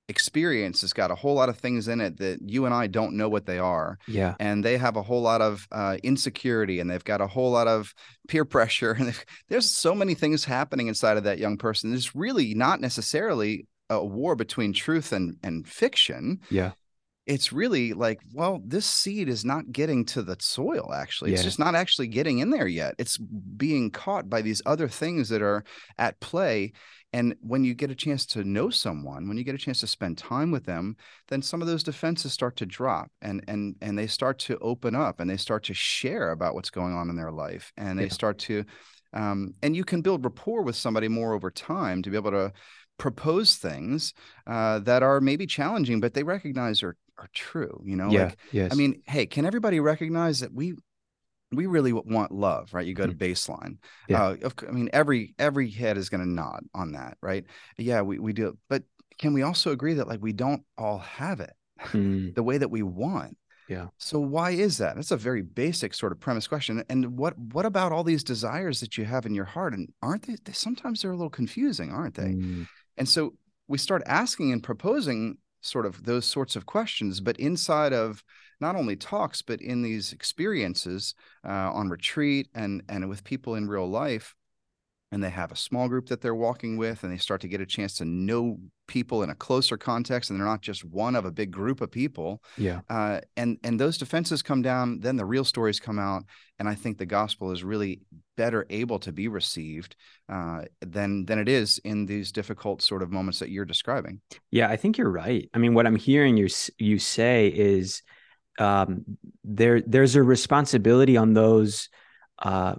experience 0.09 0.81
has 0.81 0.91
got 0.91 1.11
a 1.11 1.15
whole 1.15 1.35
lot 1.35 1.47
of 1.49 1.57
things 1.57 1.87
in 1.87 2.01
it 2.01 2.17
that 2.17 2.39
you 2.45 2.65
and 2.65 2.73
I 2.73 2.87
don't 2.87 3.15
know 3.15 3.29
what 3.29 3.45
they 3.45 3.59
are. 3.59 3.97
Yeah. 4.07 4.35
And 4.39 4.65
they 4.65 4.77
have 4.77 4.97
a 4.97 5.03
whole 5.03 5.21
lot 5.21 5.41
of 5.41 5.67
uh, 5.71 5.97
insecurity 6.03 6.79
and 6.79 6.89
they've 6.89 7.03
got 7.03 7.21
a 7.21 7.27
whole 7.27 7.51
lot 7.51 7.67
of 7.67 7.93
peer 8.27 8.43
pressure. 8.43 8.89
And 8.99 9.13
there's 9.47 9.69
so 9.69 9.95
many 9.95 10.15
things 10.15 10.43
happening 10.43 10.87
inside 10.87 11.17
of 11.17 11.23
that 11.23 11.37
young 11.37 11.57
person. 11.57 11.93
It's 11.93 12.15
really 12.15 12.53
not 12.53 12.81
necessarily 12.81 13.67
a 13.89 14.03
war 14.03 14.35
between 14.35 14.73
truth 14.73 15.13
and, 15.13 15.37
and 15.43 15.65
fiction. 15.67 16.39
Yeah 16.49 16.71
it's 17.29 17.53
really 17.53 17.93
like, 17.93 18.19
well, 18.33 18.59
this 18.65 18.87
seed 18.87 19.29
is 19.29 19.45
not 19.45 19.71
getting 19.71 20.03
to 20.03 20.23
the 20.23 20.35
soil, 20.39 20.91
actually. 20.91 21.29
Yeah. 21.29 21.35
It's 21.35 21.43
just 21.43 21.59
not 21.59 21.75
actually 21.75 22.07
getting 22.07 22.39
in 22.39 22.49
there 22.49 22.67
yet. 22.67 22.95
It's 22.97 23.19
being 23.19 23.91
caught 23.91 24.27
by 24.31 24.41
these 24.41 24.63
other 24.65 24.87
things 24.87 25.29
that 25.29 25.43
are 25.43 25.63
at 25.99 26.19
play. 26.21 26.73
And 27.13 27.35
when 27.41 27.63
you 27.63 27.75
get 27.75 27.91
a 27.91 27.95
chance 27.95 28.25
to 28.27 28.43
know 28.43 28.71
someone, 28.71 29.27
when 29.27 29.37
you 29.37 29.43
get 29.43 29.53
a 29.53 29.59
chance 29.59 29.79
to 29.81 29.87
spend 29.87 30.17
time 30.17 30.49
with 30.49 30.65
them, 30.65 30.95
then 31.27 31.43
some 31.43 31.61
of 31.61 31.67
those 31.67 31.83
defenses 31.83 32.33
start 32.33 32.55
to 32.57 32.65
drop 32.65 33.11
and 33.21 33.43
and 33.47 33.75
and 33.81 33.97
they 33.97 34.07
start 34.07 34.39
to 34.39 34.57
open 34.57 34.95
up 34.95 35.19
and 35.19 35.29
they 35.29 35.37
start 35.37 35.63
to 35.65 35.73
share 35.73 36.31
about 36.31 36.55
what's 36.55 36.71
going 36.71 36.93
on 36.93 37.11
in 37.11 37.15
their 37.15 37.31
life. 37.31 37.71
And 37.77 37.99
they 37.99 38.03
yeah. 38.03 38.09
start 38.09 38.39
to 38.39 38.65
um, 39.13 39.53
and 39.61 39.75
you 39.75 39.83
can 39.83 40.01
build 40.01 40.23
rapport 40.23 40.63
with 40.63 40.75
somebody 40.75 41.07
more 41.07 41.33
over 41.33 41.51
time 41.51 42.01
to 42.01 42.09
be 42.09 42.17
able 42.17 42.31
to 42.31 42.53
propose 42.99 43.55
things 43.55 44.13
uh, 44.45 44.79
that 44.79 45.01
are 45.01 45.19
maybe 45.19 45.47
challenging, 45.47 45.99
but 45.99 46.13
they 46.13 46.21
recognize 46.21 46.83
are 46.83 46.95
are 47.19 47.29
true. 47.33 47.81
You 47.85 47.95
know, 47.95 48.09
yeah, 48.09 48.25
like, 48.25 48.37
yes. 48.51 48.71
I 48.71 48.75
mean, 48.75 49.01
hey, 49.05 49.25
can 49.25 49.45
everybody 49.45 49.79
recognize 49.79 50.39
that 50.39 50.53
we 50.53 50.75
we 51.51 51.65
really 51.65 51.93
want 51.93 52.31
love, 52.31 52.73
right? 52.73 52.85
You 52.85 52.93
go 52.93 53.07
to 53.07 53.13
mm-hmm. 53.13 53.23
baseline. 53.23 53.77
Yeah. 54.07 54.23
Uh, 54.23 54.35
of, 54.43 54.53
I 54.67 54.71
mean, 54.71 54.89
every 54.93 55.35
every 55.39 55.69
head 55.69 55.97
is 55.97 56.09
going 56.09 56.21
to 56.21 56.29
nod 56.29 56.63
on 56.73 56.93
that, 56.93 57.17
right? 57.21 57.45
Yeah, 57.77 58.01
we 58.01 58.19
we 58.19 58.33
do. 58.33 58.57
But 58.69 58.83
can 59.17 59.33
we 59.33 59.41
also 59.41 59.71
agree 59.71 59.95
that 59.95 60.07
like 60.07 60.21
we 60.21 60.33
don't 60.33 60.63
all 60.77 60.99
have 60.99 61.39
it 61.39 61.53
mm. 61.79 62.33
the 62.35 62.43
way 62.43 62.57
that 62.57 62.71
we 62.71 62.83
want? 62.83 63.37
Yeah. 63.67 63.87
So 63.97 64.19
why 64.19 64.51
is 64.51 64.79
that? 64.79 64.95
That's 64.95 65.11
a 65.11 65.17
very 65.17 65.43
basic 65.43 65.93
sort 65.93 66.11
of 66.11 66.19
premise 66.19 66.47
question. 66.47 66.83
And 66.89 67.17
what 67.17 67.37
what 67.37 67.65
about 67.65 67.91
all 67.91 68.03
these 68.03 68.23
desires 68.23 68.79
that 68.79 68.97
you 68.97 69.05
have 69.05 69.25
in 69.25 69.35
your 69.35 69.45
heart? 69.45 69.73
And 69.73 69.89
aren't 70.01 70.25
they, 70.25 70.37
they 70.43 70.53
sometimes 70.53 71.01
they're 71.01 71.11
a 71.11 71.15
little 71.15 71.29
confusing, 71.29 71.91
aren't 71.91 72.15
they? 72.15 72.33
Mm. 72.33 72.67
And 72.97 73.07
so 73.07 73.33
we 73.67 73.77
start 73.77 74.01
asking 74.05 74.51
and 74.51 74.63
proposing 74.63 75.37
sort 75.61 75.85
of 75.85 76.03
those 76.05 76.25
sorts 76.25 76.55
of 76.55 76.65
questions, 76.65 77.19
but 77.19 77.37
inside 77.37 77.93
of 77.93 78.23
not 78.61 78.75
only 78.75 78.95
talks, 78.95 79.41
but 79.41 79.61
in 79.61 79.81
these 79.81 80.11
experiences 80.13 81.15
uh, 81.45 81.71
on 81.71 81.89
retreat 81.89 82.49
and 82.53 82.83
and 82.89 83.07
with 83.07 83.23
people 83.23 83.55
in 83.55 83.67
real 83.67 83.89
life, 83.89 84.35
and 85.11 85.23
they 85.23 85.29
have 85.29 85.51
a 85.51 85.55
small 85.55 85.87
group 85.87 86.07
that 86.07 86.21
they're 86.21 86.35
walking 86.35 86.77
with 86.77 87.03
and 87.03 87.11
they 87.11 87.17
start 87.17 87.41
to 87.41 87.47
get 87.47 87.61
a 87.61 87.65
chance 87.65 87.95
to 87.95 88.05
know 88.05 88.57
people 88.87 89.23
in 89.23 89.29
a 89.29 89.35
closer 89.35 89.77
context 89.77 90.29
and 90.29 90.39
they're 90.39 90.47
not 90.47 90.61
just 90.61 90.83
one 90.85 91.15
of 91.15 91.25
a 91.25 91.31
big 91.31 91.51
group 91.51 91.81
of 91.81 91.91
people 91.91 92.41
yeah. 92.57 92.81
uh, 92.89 93.19
and 93.37 93.57
and 93.63 93.79
those 93.79 93.97
defenses 93.97 94.41
come 94.41 94.61
down 94.61 94.99
then 94.99 95.15
the 95.15 95.25
real 95.25 95.43
stories 95.45 95.79
come 95.79 95.99
out 95.99 96.23
and 96.57 96.67
i 96.67 96.75
think 96.75 96.97
the 96.97 97.05
gospel 97.05 97.51
is 97.51 97.63
really 97.63 98.01
better 98.35 98.65
able 98.69 98.99
to 98.99 99.11
be 99.11 99.27
received 99.27 99.95
uh, 100.29 100.61
than 100.81 101.25
than 101.25 101.39
it 101.39 101.49
is 101.49 101.77
in 101.79 102.05
these 102.05 102.31
difficult 102.31 102.81
sort 102.81 103.03
of 103.03 103.11
moments 103.11 103.39
that 103.39 103.49
you're 103.49 103.65
describing. 103.65 104.21
Yeah 104.49 104.69
i 104.69 104.77
think 104.77 104.97
you're 104.97 105.11
right. 105.11 105.49
I 105.53 105.57
mean 105.57 105.73
what 105.73 105.85
i'm 105.85 105.95
hearing 105.95 106.37
you 106.37 106.47
you 106.77 106.99
say 106.99 107.47
is 107.47 108.01
um, 108.57 109.05
there 109.43 109.81
there's 109.81 110.15
a 110.15 110.23
responsibility 110.23 111.15
on 111.15 111.33
those 111.33 111.89
uh, 112.39 112.75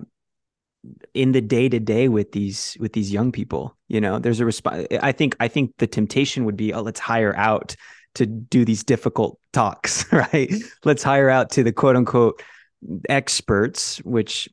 in 1.15 1.33
the 1.33 1.41
day 1.41 1.69
to 1.69 1.79
day 1.79 2.09
with 2.09 2.33
these 2.33 2.77
with 2.81 2.93
these 2.93 3.13
young 3.13 3.33
people 3.33 3.77
you 3.89 4.01
know? 4.01 4.19
There's 4.19 4.41
a 4.41 4.45
response 4.45 4.87
i 5.03 5.13
think 5.13 5.37
i 5.41 5.49
think 5.49 5.75
the 5.79 5.87
temptation 5.87 6.45
would 6.45 6.57
be 6.57 6.73
oh 6.73 6.81
let's 6.81 7.01
hire 7.01 7.37
out 7.37 7.77
to 8.15 8.27
do 8.27 8.65
these 8.65 8.83
difficult 8.83 9.39
talks 9.53 10.11
right? 10.13 10.53
Let's 10.85 11.03
hire 11.03 11.31
out 11.31 11.51
to 11.51 11.63
the 11.63 11.73
quote 11.73 11.97
unquote 11.97 12.43
experts 13.11 13.99
which 13.99 14.49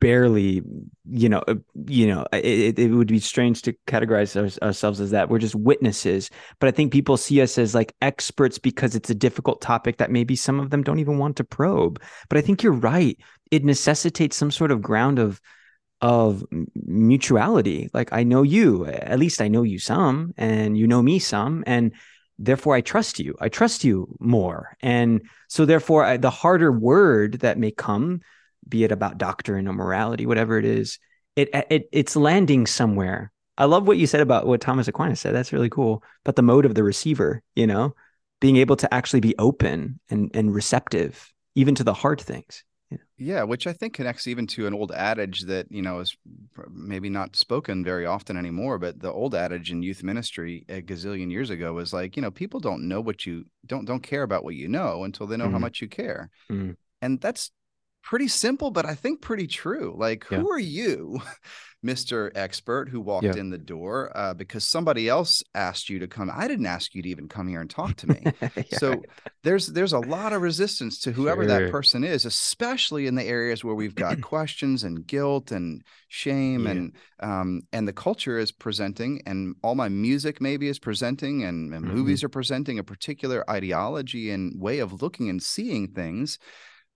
barely 0.00 0.60
you 1.08 1.28
know 1.28 1.38
uh, 1.46 1.54
you 1.86 2.06
know 2.06 2.26
it, 2.32 2.78
it 2.78 2.90
would 2.90 3.06
be 3.06 3.20
strange 3.20 3.62
to 3.62 3.72
categorize 3.86 4.34
our, 4.36 4.66
ourselves 4.66 5.00
as 5.00 5.12
that. 5.12 5.28
We're 5.28 5.38
just 5.38 5.54
witnesses. 5.54 6.30
But 6.58 6.68
i 6.68 6.72
think 6.72 6.92
people 6.92 7.16
see 7.16 7.40
us 7.40 7.56
as 7.56 7.74
like 7.74 7.94
experts 8.02 8.58
because 8.58 8.96
it's 8.96 9.10
a 9.10 9.14
difficult 9.14 9.60
topic 9.60 9.98
that 9.98 10.10
maybe 10.10 10.34
some 10.34 10.58
of 10.58 10.70
them 10.70 10.82
don't 10.82 10.98
even 10.98 11.18
want 11.18 11.36
to 11.36 11.44
probe. 11.44 12.02
But 12.28 12.38
i 12.38 12.40
think 12.40 12.62
you're 12.62 12.72
right. 12.72 13.16
It 13.50 13.64
necessitates 13.64 14.36
some 14.36 14.50
sort 14.50 14.72
of 14.72 14.82
ground 14.82 15.18
of 15.18 15.40
of 16.00 16.44
mutuality. 16.74 17.88
Like 17.94 18.12
i 18.12 18.24
know 18.24 18.42
you 18.42 18.86
at 18.86 19.18
least 19.18 19.40
i 19.40 19.46
know 19.46 19.62
you 19.62 19.78
some 19.78 20.34
and 20.36 20.76
you 20.76 20.88
know 20.88 21.02
me 21.02 21.20
some. 21.20 21.62
And 21.68 21.92
therefore 22.38 22.74
i 22.74 22.80
trust 22.80 23.18
you. 23.18 23.34
I 23.40 23.48
trust 23.48 23.84
you 23.84 24.16
more. 24.20 24.76
And 24.80 25.22
so 25.48 25.64
therefore 25.64 26.04
I, 26.04 26.16
the 26.16 26.30
harder 26.30 26.72
word 26.72 27.40
that 27.40 27.58
may 27.58 27.70
come 27.70 28.20
be 28.68 28.84
it 28.84 28.92
about 28.92 29.18
doctrine 29.18 29.68
or 29.68 29.74
morality 29.74 30.24
whatever 30.24 30.58
it 30.58 30.64
is 30.64 30.98
it, 31.36 31.50
it 31.70 31.88
it's 31.92 32.16
landing 32.16 32.66
somewhere. 32.66 33.32
I 33.56 33.66
love 33.66 33.86
what 33.86 33.98
you 33.98 34.06
said 34.06 34.20
about 34.20 34.46
what 34.46 34.60
thomas 34.60 34.88
aquinas 34.88 35.20
said. 35.20 35.34
That's 35.34 35.52
really 35.52 35.70
cool. 35.70 36.02
But 36.24 36.36
the 36.36 36.42
mode 36.42 36.64
of 36.64 36.74
the 36.74 36.82
receiver 36.84 37.42
you 37.54 37.66
know 37.66 37.94
being 38.40 38.56
able 38.56 38.76
to 38.76 38.92
actually 38.92 39.20
be 39.20 39.34
open 39.38 40.00
and 40.10 40.30
and 40.34 40.54
receptive 40.54 41.32
even 41.54 41.74
to 41.76 41.84
the 41.84 41.94
hard 41.94 42.20
things 42.20 42.64
yeah, 43.16 43.44
which 43.44 43.66
I 43.66 43.72
think 43.72 43.94
connects 43.94 44.26
even 44.26 44.46
to 44.48 44.66
an 44.66 44.74
old 44.74 44.90
adage 44.90 45.42
that, 45.42 45.70
you 45.70 45.82
know, 45.82 46.00
is 46.00 46.16
maybe 46.68 47.08
not 47.08 47.36
spoken 47.36 47.84
very 47.84 48.06
often 48.06 48.36
anymore, 48.36 48.78
but 48.78 49.00
the 49.00 49.12
old 49.12 49.34
adage 49.34 49.70
in 49.70 49.82
youth 49.82 50.02
ministry 50.02 50.64
a 50.68 50.82
gazillion 50.82 51.30
years 51.30 51.50
ago 51.50 51.72
was 51.72 51.92
like, 51.92 52.16
you 52.16 52.22
know, 52.22 52.32
people 52.32 52.58
don't 52.58 52.88
know 52.88 53.00
what 53.00 53.24
you 53.24 53.44
don't 53.66 53.84
don't 53.84 54.02
care 54.02 54.22
about 54.22 54.42
what 54.42 54.56
you 54.56 54.68
know 54.68 55.04
until 55.04 55.26
they 55.26 55.36
know 55.36 55.44
mm-hmm. 55.44 55.52
how 55.52 55.58
much 55.60 55.80
you 55.80 55.88
care. 55.88 56.30
Mm-hmm. 56.50 56.72
And 57.02 57.20
that's 57.20 57.52
pretty 58.04 58.28
simple, 58.28 58.70
but 58.70 58.86
I 58.86 58.94
think 58.94 59.20
pretty 59.20 59.46
true. 59.46 59.94
Like, 59.96 60.26
yeah. 60.30 60.38
who 60.38 60.50
are 60.50 60.58
you, 60.58 61.20
Mr. 61.84 62.30
Expert, 62.34 62.88
who 62.88 63.00
walked 63.00 63.24
yeah. 63.24 63.36
in 63.36 63.50
the 63.50 63.58
door 63.58 64.12
uh, 64.14 64.34
because 64.34 64.64
somebody 64.64 65.08
else 65.08 65.42
asked 65.54 65.90
you 65.90 65.98
to 65.98 66.06
come? 66.06 66.30
I 66.32 66.46
didn't 66.46 66.66
ask 66.66 66.94
you 66.94 67.02
to 67.02 67.08
even 67.08 67.28
come 67.28 67.48
here 67.48 67.60
and 67.60 67.70
talk 67.78 67.96
to 67.96 68.06
me. 68.06 68.22
yeah. 68.40 68.78
So 68.78 69.02
there's 69.42 69.68
there's 69.68 69.94
a 69.94 69.98
lot 69.98 70.32
of 70.32 70.42
resistance 70.42 71.00
to 71.00 71.12
whoever 71.12 71.48
sure. 71.48 71.60
that 71.60 71.72
person 71.72 72.04
is, 72.04 72.24
especially 72.24 73.06
in 73.06 73.14
the 73.14 73.24
areas 73.24 73.64
where 73.64 73.74
we've 73.74 73.94
got 73.94 74.20
questions 74.22 74.84
and 74.84 75.06
guilt 75.06 75.50
and 75.50 75.82
shame 76.08 76.66
and 76.66 76.92
um, 77.20 77.62
and 77.72 77.88
the 77.88 77.92
culture 77.92 78.38
is 78.38 78.52
presenting, 78.52 79.22
and 79.26 79.56
all 79.62 79.74
my 79.74 79.88
music 79.88 80.40
maybe 80.40 80.68
is 80.68 80.78
presenting, 80.78 81.42
and, 81.44 81.72
and 81.72 81.84
mm-hmm. 81.84 81.94
movies 81.94 82.22
are 82.22 82.28
presenting 82.28 82.78
a 82.78 82.84
particular 82.84 83.48
ideology 83.50 84.30
and 84.30 84.60
way 84.60 84.78
of 84.78 85.02
looking 85.02 85.30
and 85.30 85.42
seeing 85.42 85.88
things 85.88 86.38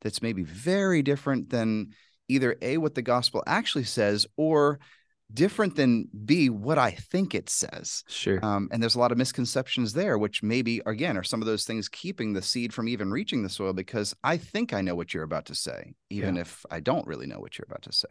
that's 0.00 0.23
maybe 0.23 0.43
very 0.43 1.02
different 1.02 1.50
than 1.50 1.95
either 2.28 2.57
A, 2.62 2.78
what 2.78 2.95
the 2.95 3.02
gospel 3.02 3.43
actually 3.47 3.85
says, 3.85 4.26
or 4.37 4.78
different 5.33 5.76
than 5.76 6.09
B, 6.25 6.49
what 6.49 6.78
I 6.78 6.93
think 6.93 7.35
it 7.35 7.50
says. 7.50 8.02
Sure. 8.09 8.45
Um, 8.45 8.69
and 8.73 8.83
there's 8.83 8.95
a 8.95 8.99
lot 8.99 9.12
of 9.12 9.19
misconceptions 9.19 9.93
there, 9.93 10.17
which 10.17 10.43
maybe, 10.43 10.81
again, 10.87 11.17
are 11.17 11.23
some 11.23 11.43
of 11.43 11.47
those 11.47 11.64
things 11.64 11.88
keeping 11.88 12.33
the 12.33 12.43
seed 12.43 12.73
from 12.73 12.88
even 12.88 13.11
reaching 13.11 13.43
the 13.43 13.49
soil 13.49 13.73
because 13.73 14.14
I 14.25 14.37
think 14.37 14.73
I 14.73 14.81
know 14.81 14.95
what 14.95 15.12
you're 15.12 15.25
about 15.25 15.47
to 15.47 15.55
say, 15.55 15.95
even 16.11 16.37
yeah. 16.37 16.43
if 16.43 16.64
I 16.71 16.81
don't 16.81 17.07
really 17.07 17.26
know 17.26 17.40
what 17.40 17.59
you're 17.59 17.67
about 17.69 17.83
to 17.83 17.93
say. 17.93 18.09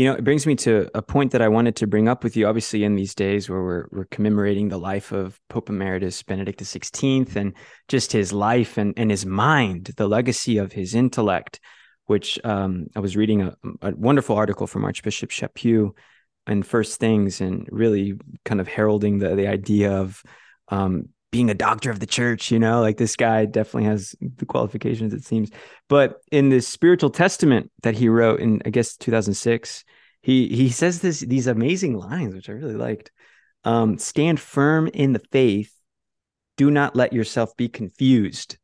You 0.00 0.06
know, 0.06 0.14
it 0.14 0.24
brings 0.24 0.46
me 0.46 0.56
to 0.56 0.88
a 0.94 1.02
point 1.02 1.32
that 1.32 1.42
I 1.42 1.48
wanted 1.48 1.76
to 1.76 1.86
bring 1.86 2.08
up 2.08 2.24
with 2.24 2.34
you. 2.34 2.46
Obviously, 2.46 2.84
in 2.84 2.94
these 2.94 3.14
days 3.14 3.50
where 3.50 3.62
we're, 3.62 3.84
we're 3.90 4.04
commemorating 4.06 4.70
the 4.70 4.78
life 4.78 5.12
of 5.12 5.38
Pope 5.50 5.68
Emeritus 5.68 6.22
Benedict 6.22 6.58
XVI 6.58 7.36
and 7.36 7.52
just 7.86 8.10
his 8.10 8.32
life 8.32 8.78
and, 8.78 8.94
and 8.96 9.10
his 9.10 9.26
mind, 9.26 9.90
the 9.98 10.08
legacy 10.08 10.56
of 10.56 10.72
his 10.72 10.94
intellect, 10.94 11.60
which 12.06 12.42
um, 12.44 12.86
I 12.96 13.00
was 13.00 13.14
reading 13.14 13.42
a, 13.42 13.54
a, 13.82 13.94
wonderful 13.94 14.36
article 14.36 14.66
from 14.66 14.86
Archbishop 14.86 15.28
Chaput 15.28 15.90
and 16.46 16.66
First 16.66 16.98
Things 16.98 17.42
and 17.42 17.68
really 17.70 18.14
kind 18.46 18.62
of 18.62 18.68
heralding 18.68 19.18
the, 19.18 19.34
the 19.34 19.48
idea 19.48 19.92
of 19.92 20.22
um, 20.68 21.10
being 21.30 21.50
a 21.50 21.54
doctor 21.54 21.90
of 21.90 22.00
the 22.00 22.06
church, 22.06 22.50
you 22.50 22.58
know, 22.58 22.80
like 22.80 22.96
this 22.96 23.16
guy 23.16 23.44
definitely 23.44 23.84
has 23.84 24.14
the 24.20 24.46
qualifications, 24.46 25.12
it 25.14 25.24
seems. 25.24 25.50
But 25.88 26.20
in 26.32 26.48
this 26.48 26.66
spiritual 26.66 27.10
testament 27.10 27.70
that 27.82 27.94
he 27.94 28.08
wrote 28.08 28.40
in, 28.40 28.62
I 28.64 28.70
guess, 28.70 28.96
2006, 28.96 29.84
he 30.22 30.48
he 30.48 30.68
says 30.68 31.00
this 31.00 31.20
these 31.20 31.46
amazing 31.46 31.96
lines, 31.96 32.34
which 32.34 32.48
I 32.48 32.52
really 32.52 32.74
liked. 32.74 33.10
Um, 33.64 33.98
stand 33.98 34.40
firm 34.40 34.88
in 34.88 35.12
the 35.12 35.22
faith. 35.30 35.72
Do 36.56 36.70
not 36.70 36.96
let 36.96 37.12
yourself 37.12 37.56
be 37.56 37.68
confused. 37.68 38.58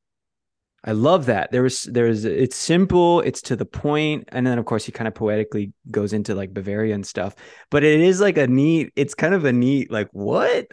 I 0.87 0.93
love 0.93 1.27
that. 1.27 1.51
There 1.51 1.63
was 1.63 1.85
there's 1.85 2.25
it's 2.25 2.57
simple, 2.57 3.21
it's 3.23 3.43
to 3.43 3.57
the 3.57 3.65
point, 3.65 4.29
and 4.29 4.47
then 4.47 4.59
of 4.59 4.65
course 4.67 4.85
he 4.85 4.93
kind 4.93 5.09
of 5.09 5.15
poetically 5.15 5.73
goes 5.91 6.13
into 6.13 6.35
like 6.35 6.55
Bavaria 6.55 6.95
and 6.95 7.07
stuff. 7.07 7.35
But 7.71 7.83
it 7.83 8.01
is 8.01 8.21
like 8.21 8.39
a 8.39 8.47
neat, 8.47 8.93
it's 8.95 9.15
kind 9.15 9.35
of 9.35 9.45
a 9.45 9.53
neat, 9.53 9.91
like 9.91 10.09
what? 10.13 10.67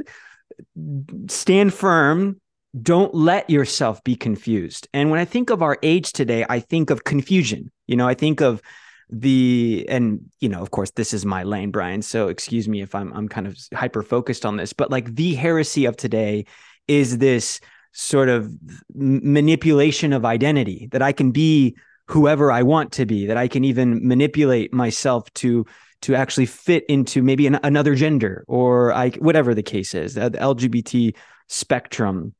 Stand 1.27 1.74
firm. 1.74 2.39
Don't 2.81 3.13
let 3.13 3.50
yourself 3.50 4.03
be 4.03 4.15
confused. 4.15 4.88
And 4.93 5.12
when 5.12 5.19
i 5.19 5.25
think 5.25 5.50
of 5.50 5.62
our 5.62 5.77
age 5.83 6.12
today 6.13 6.45
i 6.50 6.60
think 6.60 6.89
of 6.89 7.03
confusion. 7.03 7.72
You 7.88 7.95
know 7.95 8.07
i 8.07 8.13
think 8.13 8.41
of 8.41 8.62
the 9.10 9.86
and 9.89 10.22
you 10.39 10.50
know 10.50 10.62
of 10.62 10.72
course 10.72 10.91
this 10.91 11.13
is 11.13 11.25
my 11.25 11.43
lane 11.43 11.69
brian 11.69 12.01
so 12.01 12.29
excuse 12.29 12.67
me 12.67 12.81
if 12.81 12.95
i'm 12.95 13.13
i'm 13.13 13.27
kind 13.27 13.45
of 13.45 13.55
hyper 13.74 14.01
focused 14.01 14.45
on 14.45 14.57
this 14.57 14.74
but 14.74 14.89
like 14.89 15.13
the 15.15 15.36
heresy 15.36 15.86
of 15.86 15.95
today 15.95 16.45
is 16.88 17.19
this 17.19 17.60
sort 17.91 18.27
of 18.27 18.51
manipulation 18.95 20.13
of 20.13 20.25
identity 20.25 20.88
that 20.91 21.03
i 21.03 21.12
can 21.12 21.31
be 21.31 21.75
whoever 22.07 22.51
i 22.51 22.63
want 22.63 22.91
to 22.91 23.05
be 23.05 23.27
that 23.27 23.38
i 23.38 23.48
can 23.48 23.63
even 23.63 24.05
manipulate 24.07 24.74
myself 24.74 25.31
to 25.33 25.65
to 26.03 26.15
actually 26.15 26.45
fit 26.45 26.86
into 26.89 27.24
maybe 27.24 27.48
an, 27.48 27.60
another 27.63 27.95
gender 27.95 28.43
or 28.48 28.93
I, 28.93 29.10
whatever 29.12 29.55
the 29.55 29.63
case 29.63 29.93
is, 29.95 30.15
the, 30.15 30.29
the 30.29 30.38
LGBT 30.38 31.15
spectrum. 31.48 32.33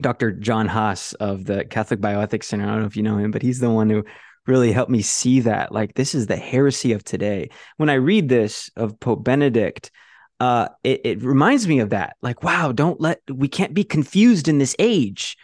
Dr. 0.00 0.32
John 0.32 0.66
Haas 0.66 1.12
of 1.14 1.44
the 1.44 1.64
Catholic 1.66 2.00
Bioethics 2.00 2.44
Center. 2.44 2.64
I 2.64 2.68
don't 2.68 2.80
know 2.80 2.86
if 2.86 2.96
you 2.96 3.02
know 3.02 3.18
him, 3.18 3.30
but 3.30 3.42
he's 3.42 3.58
the 3.58 3.68
one 3.68 3.90
who 3.90 4.02
really 4.46 4.72
helped 4.72 4.90
me 4.90 5.02
see 5.02 5.40
that. 5.40 5.72
Like, 5.72 5.94
this 5.94 6.14
is 6.14 6.26
the 6.26 6.36
heresy 6.36 6.92
of 6.92 7.04
today. 7.04 7.50
When 7.76 7.90
I 7.90 7.94
read 7.94 8.30
this 8.30 8.70
of 8.76 8.98
Pope 8.98 9.24
Benedict, 9.24 9.90
uh, 10.38 10.68
it, 10.84 11.02
it 11.04 11.22
reminds 11.22 11.68
me 11.68 11.80
of 11.80 11.90
that. 11.90 12.16
Like, 12.22 12.42
wow, 12.42 12.72
don't 12.72 12.98
let, 12.98 13.20
we 13.30 13.46
can't 13.46 13.74
be 13.74 13.84
confused 13.84 14.48
in 14.48 14.56
this 14.56 14.74
age. 14.78 15.36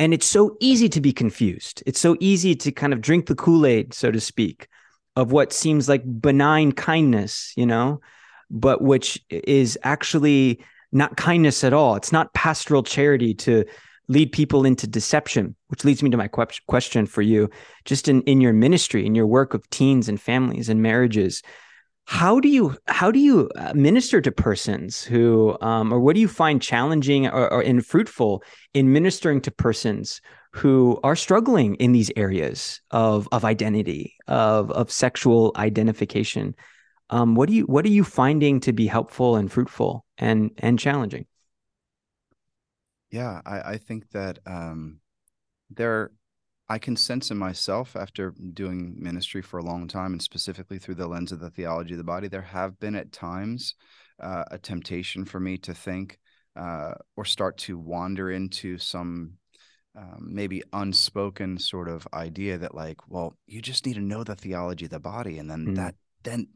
And 0.00 0.14
it's 0.14 0.26
so 0.26 0.56
easy 0.60 0.88
to 0.88 1.02
be 1.02 1.12
confused. 1.12 1.82
It's 1.84 2.00
so 2.00 2.16
easy 2.18 2.54
to 2.54 2.72
kind 2.72 2.94
of 2.94 3.02
drink 3.02 3.26
the 3.26 3.34
Kool 3.34 3.66
Aid, 3.66 3.92
so 3.92 4.10
to 4.10 4.20
speak 4.20 4.68
of 5.18 5.32
what 5.32 5.52
seems 5.52 5.88
like 5.88 6.04
benign 6.20 6.70
kindness, 6.70 7.52
you 7.56 7.66
know, 7.66 8.00
but 8.52 8.82
which 8.82 9.20
is 9.30 9.76
actually 9.82 10.64
not 10.92 11.16
kindness 11.16 11.64
at 11.64 11.72
all. 11.72 11.96
It's 11.96 12.12
not 12.12 12.32
pastoral 12.34 12.84
charity 12.84 13.34
to 13.34 13.64
lead 14.06 14.30
people 14.30 14.64
into 14.64 14.86
deception, 14.86 15.56
which 15.66 15.84
leads 15.84 16.04
me 16.04 16.10
to 16.10 16.16
my 16.16 16.28
question 16.28 17.04
for 17.04 17.20
you. 17.20 17.50
Just 17.84 18.06
in, 18.06 18.22
in 18.22 18.40
your 18.40 18.52
ministry, 18.52 19.04
in 19.04 19.16
your 19.16 19.26
work 19.26 19.54
of 19.54 19.68
teens 19.70 20.08
and 20.08 20.20
families 20.20 20.68
and 20.68 20.82
marriages, 20.82 21.42
how 22.04 22.38
do 22.38 22.48
you 22.48 22.76
how 22.86 23.10
do 23.10 23.18
you 23.18 23.50
uh, 23.56 23.74
minister 23.74 24.20
to 24.20 24.30
persons 24.30 25.02
who 25.02 25.58
um, 25.60 25.92
or 25.92 25.98
what 25.98 26.14
do 26.14 26.20
you 26.20 26.28
find 26.28 26.62
challenging 26.62 27.26
or, 27.26 27.52
or 27.52 27.60
and 27.60 27.84
fruitful 27.84 28.44
in 28.72 28.92
ministering 28.92 29.40
to 29.40 29.50
persons 29.50 30.20
who 30.52 30.98
are 31.04 31.16
struggling 31.16 31.74
in 31.76 31.92
these 31.92 32.10
areas 32.16 32.80
of 32.90 33.28
of 33.32 33.44
identity 33.44 34.14
of 34.26 34.70
of 34.70 34.90
sexual 34.90 35.52
identification. 35.56 36.54
Um, 37.10 37.34
what 37.34 37.48
do 37.48 37.54
you 37.54 37.64
what 37.64 37.84
are 37.84 37.90
you 37.90 38.04
finding 38.04 38.60
to 38.60 38.72
be 38.72 38.86
helpful 38.86 39.36
and 39.36 39.50
fruitful 39.50 40.04
and 40.18 40.50
and 40.58 40.78
challenging? 40.78 41.26
Yeah 43.10 43.40
i 43.46 43.72
i 43.72 43.78
think 43.78 44.10
that 44.10 44.38
um 44.46 45.00
there 45.70 46.10
i 46.68 46.78
can 46.78 46.96
sense 46.96 47.30
in 47.30 47.38
myself 47.38 47.96
after 47.96 48.34
doing 48.52 48.96
ministry 48.98 49.42
for 49.42 49.58
a 49.58 49.64
long 49.64 49.88
time 49.88 50.12
and 50.12 50.22
specifically 50.22 50.78
through 50.78 50.94
the 50.94 51.06
lens 51.06 51.32
of 51.32 51.40
the 51.40 51.50
theology 51.50 51.94
of 51.94 51.98
the 51.98 52.04
body 52.04 52.28
there 52.28 52.42
have 52.42 52.78
been 52.78 52.94
at 52.94 53.12
times 53.12 53.74
uh, 54.22 54.44
a 54.50 54.58
temptation 54.58 55.24
for 55.24 55.40
me 55.40 55.56
to 55.56 55.72
think 55.72 56.18
uh, 56.56 56.92
or 57.16 57.24
start 57.24 57.56
to 57.56 57.78
wander 57.78 58.30
into 58.30 58.76
some 58.76 59.34
um, 59.96 60.28
maybe 60.32 60.62
unspoken 60.72 61.58
sort 61.58 61.88
of 61.88 62.06
idea 62.12 62.58
that 62.58 62.74
like 62.74 62.98
well 63.08 63.36
you 63.46 63.60
just 63.60 63.86
need 63.86 63.94
to 63.94 64.00
know 64.00 64.22
the 64.24 64.36
theology 64.36 64.84
of 64.84 64.90
the 64.90 65.00
body 65.00 65.38
and 65.38 65.50
then 65.50 65.66
mm. 65.66 65.76
that 65.76 65.94
then 66.22 66.46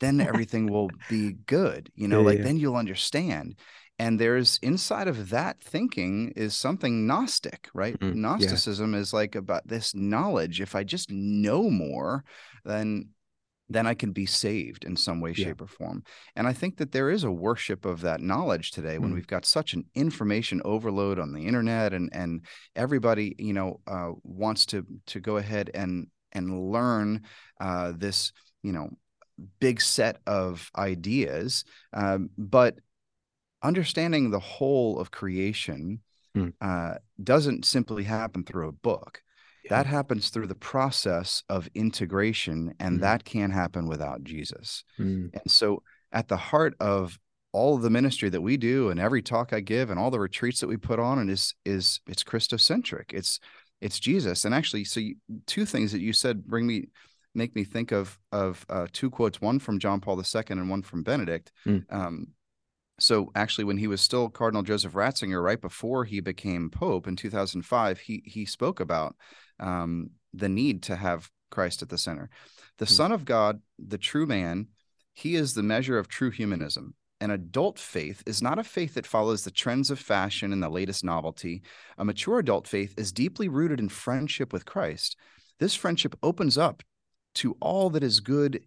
then 0.00 0.20
everything 0.20 0.66
will 0.66 0.90
be 1.08 1.32
good 1.46 1.90
you 1.94 2.08
know 2.08 2.20
yeah, 2.20 2.26
like 2.26 2.38
yeah. 2.38 2.44
then 2.44 2.56
you'll 2.56 2.76
understand 2.76 3.56
and 3.98 4.18
there's 4.18 4.58
inside 4.62 5.08
of 5.08 5.28
that 5.28 5.62
thinking 5.62 6.32
is 6.34 6.54
something 6.54 7.06
gnostic 7.06 7.68
right 7.74 7.98
mm-hmm. 8.00 8.20
gnosticism 8.20 8.94
yeah. 8.94 9.00
is 9.00 9.12
like 9.12 9.34
about 9.34 9.66
this 9.68 9.94
knowledge 9.94 10.60
if 10.60 10.74
i 10.74 10.82
just 10.82 11.10
know 11.10 11.70
more 11.70 12.24
then 12.64 13.08
then 13.70 13.86
I 13.86 13.94
can 13.94 14.10
be 14.10 14.26
saved 14.26 14.84
in 14.84 14.96
some 14.96 15.20
way, 15.20 15.32
shape, 15.32 15.60
yeah. 15.60 15.64
or 15.64 15.68
form. 15.68 16.02
And 16.34 16.46
I 16.46 16.52
think 16.52 16.76
that 16.78 16.90
there 16.90 17.08
is 17.08 17.22
a 17.22 17.30
worship 17.30 17.84
of 17.84 18.00
that 18.00 18.20
knowledge 18.20 18.72
today 18.72 18.98
when 18.98 19.12
mm. 19.12 19.14
we've 19.14 19.26
got 19.28 19.46
such 19.46 19.74
an 19.74 19.84
information 19.94 20.60
overload 20.64 21.20
on 21.20 21.32
the 21.32 21.46
internet 21.46 21.94
and 21.94 22.10
and 22.12 22.44
everybody, 22.74 23.36
you 23.38 23.52
know, 23.52 23.80
uh, 23.86 24.10
wants 24.24 24.66
to 24.66 24.84
to 25.06 25.20
go 25.20 25.36
ahead 25.36 25.70
and 25.72 26.08
and 26.32 26.70
learn 26.70 27.22
uh, 27.60 27.92
this, 27.96 28.32
you 28.62 28.72
know, 28.72 28.90
big 29.60 29.80
set 29.80 30.18
of 30.26 30.68
ideas. 30.76 31.64
Um, 31.92 32.30
but 32.36 32.74
understanding 33.62 34.30
the 34.30 34.40
whole 34.40 34.98
of 34.98 35.12
creation 35.12 36.00
mm. 36.36 36.52
uh, 36.60 36.94
doesn't 37.22 37.64
simply 37.64 38.02
happen 38.02 38.44
through 38.44 38.68
a 38.68 38.72
book 38.72 39.22
that 39.68 39.86
happens 39.86 40.30
through 40.30 40.46
the 40.46 40.54
process 40.54 41.42
of 41.48 41.68
integration 41.74 42.74
and 42.80 42.98
mm. 42.98 43.00
that 43.02 43.24
can't 43.24 43.52
happen 43.52 43.86
without 43.86 44.24
jesus 44.24 44.84
mm. 44.98 45.30
and 45.32 45.50
so 45.50 45.82
at 46.12 46.28
the 46.28 46.36
heart 46.36 46.74
of 46.80 47.18
all 47.52 47.76
of 47.76 47.82
the 47.82 47.90
ministry 47.90 48.28
that 48.28 48.40
we 48.40 48.56
do 48.56 48.90
and 48.90 49.00
every 49.00 49.22
talk 49.22 49.52
i 49.52 49.60
give 49.60 49.90
and 49.90 49.98
all 49.98 50.10
the 50.10 50.20
retreats 50.20 50.60
that 50.60 50.68
we 50.68 50.76
put 50.76 50.98
on 50.98 51.18
and 51.18 51.30
is 51.30 51.54
is 51.64 52.00
it's 52.06 52.22
christocentric 52.22 53.12
it's 53.12 53.40
it's 53.80 53.98
jesus 53.98 54.44
and 54.44 54.54
actually 54.54 54.84
so 54.84 55.00
you, 55.00 55.14
two 55.46 55.64
things 55.64 55.92
that 55.92 56.00
you 56.00 56.12
said 56.12 56.46
bring 56.46 56.66
me 56.66 56.88
make 57.34 57.54
me 57.54 57.64
think 57.64 57.92
of 57.92 58.18
of 58.32 58.64
uh, 58.68 58.86
two 58.92 59.10
quotes 59.10 59.40
one 59.40 59.58
from 59.58 59.78
john 59.78 60.00
paul 60.00 60.20
ii 60.20 60.42
and 60.48 60.70
one 60.70 60.82
from 60.82 61.02
benedict 61.02 61.52
mm. 61.66 61.82
um, 61.90 62.28
so 62.98 63.30
actually 63.34 63.64
when 63.64 63.78
he 63.78 63.86
was 63.86 64.00
still 64.00 64.28
cardinal 64.28 64.62
joseph 64.62 64.92
ratzinger 64.92 65.42
right 65.42 65.60
before 65.60 66.04
he 66.04 66.20
became 66.20 66.70
pope 66.70 67.06
in 67.06 67.16
2005 67.16 67.98
he 67.98 68.22
he 68.24 68.44
spoke 68.44 68.80
about 68.80 69.16
um, 69.60 70.10
the 70.34 70.48
need 70.48 70.84
to 70.84 70.96
have 70.96 71.30
Christ 71.50 71.82
at 71.82 71.88
the 71.88 71.98
center. 71.98 72.30
The 72.78 72.84
mm-hmm. 72.84 72.94
Son 72.94 73.12
of 73.12 73.24
God, 73.24 73.60
the 73.78 73.98
true 73.98 74.26
man, 74.26 74.68
he 75.14 75.34
is 75.36 75.54
the 75.54 75.62
measure 75.62 75.98
of 75.98 76.08
true 76.08 76.30
humanism. 76.30 76.94
An 77.20 77.30
adult 77.30 77.78
faith 77.78 78.22
is 78.24 78.40
not 78.40 78.58
a 78.58 78.64
faith 78.64 78.94
that 78.94 79.06
follows 79.06 79.44
the 79.44 79.50
trends 79.50 79.90
of 79.90 79.98
fashion 79.98 80.52
and 80.52 80.62
the 80.62 80.70
latest 80.70 81.04
novelty. 81.04 81.62
A 81.98 82.04
mature 82.04 82.38
adult 82.38 82.66
faith 82.66 82.94
is 82.96 83.12
deeply 83.12 83.48
rooted 83.48 83.78
in 83.78 83.90
friendship 83.90 84.52
with 84.52 84.64
Christ. 84.64 85.16
This 85.58 85.74
friendship 85.74 86.16
opens 86.22 86.56
up 86.56 86.82
to 87.36 87.56
all 87.60 87.90
that 87.90 88.02
is 88.02 88.20
good 88.20 88.64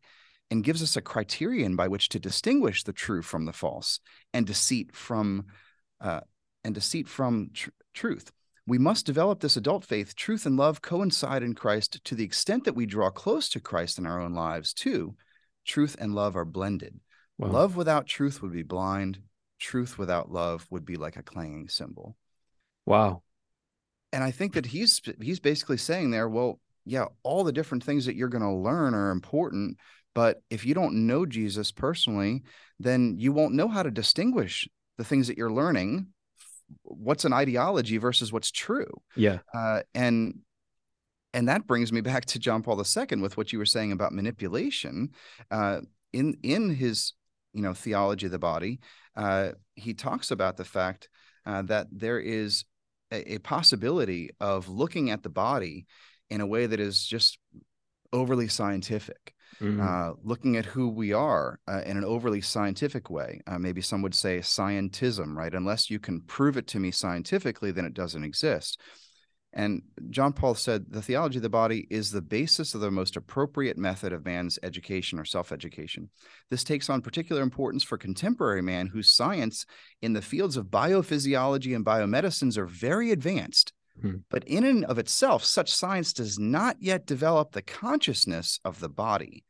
and 0.52 0.64
gives 0.64 0.84
us 0.84 0.96
a 0.96 1.02
criterion 1.02 1.76
by 1.76 1.88
which 1.88 2.10
to 2.10 2.20
distinguish 2.20 2.84
the 2.84 2.94
true 2.94 3.24
from 3.24 3.46
the 3.46 3.54
false 3.54 4.00
and 4.34 4.46
deceit 4.46 4.96
from 4.96 5.46
uh, 6.00 6.20
and 6.64 6.76
deceit 6.76 7.08
from 7.08 7.50
tr- 7.54 7.72
truth. 7.96 8.32
We 8.66 8.78
must 8.78 9.06
develop 9.06 9.42
this 9.42 9.58
adult 9.58 9.84
faith. 9.84 10.16
Truth 10.16 10.46
and 10.46 10.56
love 10.56 10.82
coincide 10.82 11.44
in 11.44 11.54
Christ 11.54 12.04
to 12.04 12.16
the 12.16 12.24
extent 12.24 12.64
that 12.64 12.76
we 12.76 12.86
draw 12.86 13.10
close 13.10 13.50
to 13.50 13.60
Christ 13.60 13.98
in 13.98 14.06
our 14.06 14.22
own 14.22 14.34
lives, 14.34 14.74
too. 14.74 15.16
Truth 15.66 15.98
and 16.00 16.16
love 16.16 16.36
are 16.38 16.46
blended. 16.46 17.00
Wow. 17.38 17.50
Love 17.50 17.76
without 17.76 18.08
truth 18.08 18.42
would 18.42 18.54
be 18.54 18.64
blind. 18.64 19.20
Truth 19.60 19.98
without 19.98 20.32
love 20.32 20.66
would 20.70 20.86
be 20.86 20.96
like 20.96 21.18
a 21.18 21.24
clanging 21.24 21.68
cymbal. 21.68 22.16
Wow. 22.86 23.24
And 24.12 24.24
I 24.24 24.32
think 24.32 24.54
that 24.54 24.68
he's 24.68 25.02
he's 25.22 25.40
basically 25.40 25.78
saying 25.78 26.12
there, 26.12 26.30
well, 26.30 26.60
yeah, 26.86 27.06
all 27.24 27.44
the 27.44 27.52
different 27.52 27.84
things 27.84 28.06
that 28.06 28.16
you're 28.16 28.30
going 28.30 28.44
to 28.44 28.52
learn 28.52 28.94
are 28.94 29.12
important, 29.12 29.78
but 30.14 30.42
if 30.50 30.66
you 30.66 30.74
don't 30.74 31.08
know 31.08 31.26
Jesus 31.26 31.72
personally, 31.72 32.44
then 32.80 33.16
you 33.18 33.32
won't 33.32 33.56
know 33.56 33.68
how 33.68 33.84
to 33.84 33.92
distinguish 33.92 34.68
the 34.98 35.04
things 35.04 35.28
that 35.28 35.38
you're 35.38 35.52
learning 35.52 36.08
what's 36.84 37.26
an 37.26 37.34
ideology 37.34 37.98
versus 37.98 38.32
what's 38.32 38.52
true. 38.52 38.92
Yeah. 39.16 39.40
Uh, 39.54 39.82
and 39.94 40.40
and 41.34 41.50
that 41.50 41.66
brings 41.66 41.92
me 41.92 42.02
back 42.02 42.26
to 42.26 42.40
John 42.40 42.62
Paul 42.62 42.82
II 42.82 43.22
with 43.22 43.38
what 43.38 43.52
you 43.52 43.60
were 43.60 43.66
saying 43.66 43.92
about 43.92 44.14
manipulation. 44.14 45.10
Uh, 45.50 45.82
in 46.12 46.38
in 46.44 46.76
his 46.76 47.14
you 47.54 47.62
know 47.62 47.74
theology 47.74 48.28
of 48.28 48.32
the 48.32 48.40
body, 48.40 48.80
uh, 49.16 49.52
he 49.76 49.94
talks 49.94 50.32
about 50.32 50.58
the 50.58 50.66
fact 50.66 51.10
uh, 51.46 51.62
that 51.64 51.88
there 51.92 52.20
is 52.20 52.66
a, 53.12 53.34
a, 53.34 53.38
possibility 53.40 54.30
of 54.40 54.70
looking 54.70 55.10
at 55.10 55.24
the 55.24 55.30
body 55.30 55.86
in 56.30 56.42
a 56.42 56.48
way 56.48 56.66
that 56.66 56.80
is 56.80 57.06
just 57.06 57.38
overly 58.12 58.48
scientific. 58.48 59.34
Mm-hmm. 59.62 59.82
Uh, 59.82 60.14
looking 60.24 60.58
at 60.58 60.66
who 60.66 60.90
we 60.90 61.14
are 61.14 61.60
uh, 61.68 61.82
in 61.86 61.98
an 61.98 62.04
overly 62.04 62.42
scientific 62.42 63.10
way. 63.10 63.42
Uh, 63.48 63.60
maybe 63.60 63.82
some 63.82 64.02
would 64.02 64.16
say 64.16 64.40
scientism, 64.40 65.36
right? 65.36 65.54
Unless 65.54 65.90
you 65.90 66.00
can 66.00 66.22
prove 66.22 66.58
it 66.58 66.68
to 66.68 66.80
me 66.80 66.92
scientifically, 66.92 67.72
then 67.72 67.86
it 67.86 67.94
doesn't 67.94 68.24
exist. 68.24 68.80
And 69.54 69.84
John 70.10 70.34
Paul 70.34 70.56
said 70.56 70.86
the 70.90 71.02
theology 71.02 71.38
of 71.38 71.44
the 71.44 71.50
body 71.50 71.86
is 71.92 72.10
the 72.10 72.24
basis 72.24 72.74
of 72.74 72.82
the 72.82 72.90
most 72.90 73.16
appropriate 73.16 73.78
method 73.78 74.12
of 74.12 74.26
man's 74.26 74.58
education 74.64 75.20
or 75.20 75.26
self 75.26 75.52
education. 75.52 76.10
This 76.50 76.64
takes 76.64 76.90
on 76.90 77.02
particular 77.02 77.44
importance 77.44 77.84
for 77.84 77.98
contemporary 77.98 78.64
man 78.64 78.88
whose 78.88 79.12
science 79.12 79.66
in 80.02 80.14
the 80.14 80.24
fields 80.24 80.58
of 80.58 80.68
biophysiology 80.68 81.76
and 81.76 81.86
biomedicines 81.86 82.58
are 82.58 82.66
very 82.66 83.12
advanced. 83.12 83.74
Hmm. 84.02 84.18
But 84.30 84.44
in 84.46 84.64
and 84.64 84.86
of 84.86 84.98
itself, 84.98 85.44
such 85.44 85.72
science 85.72 86.14
does 86.14 86.40
not 86.40 86.78
yet 86.80 87.06
develop 87.06 87.52
the 87.52 87.62
consciousness 87.62 88.60
of 88.66 88.80
the 88.80 88.90
body 88.90 89.44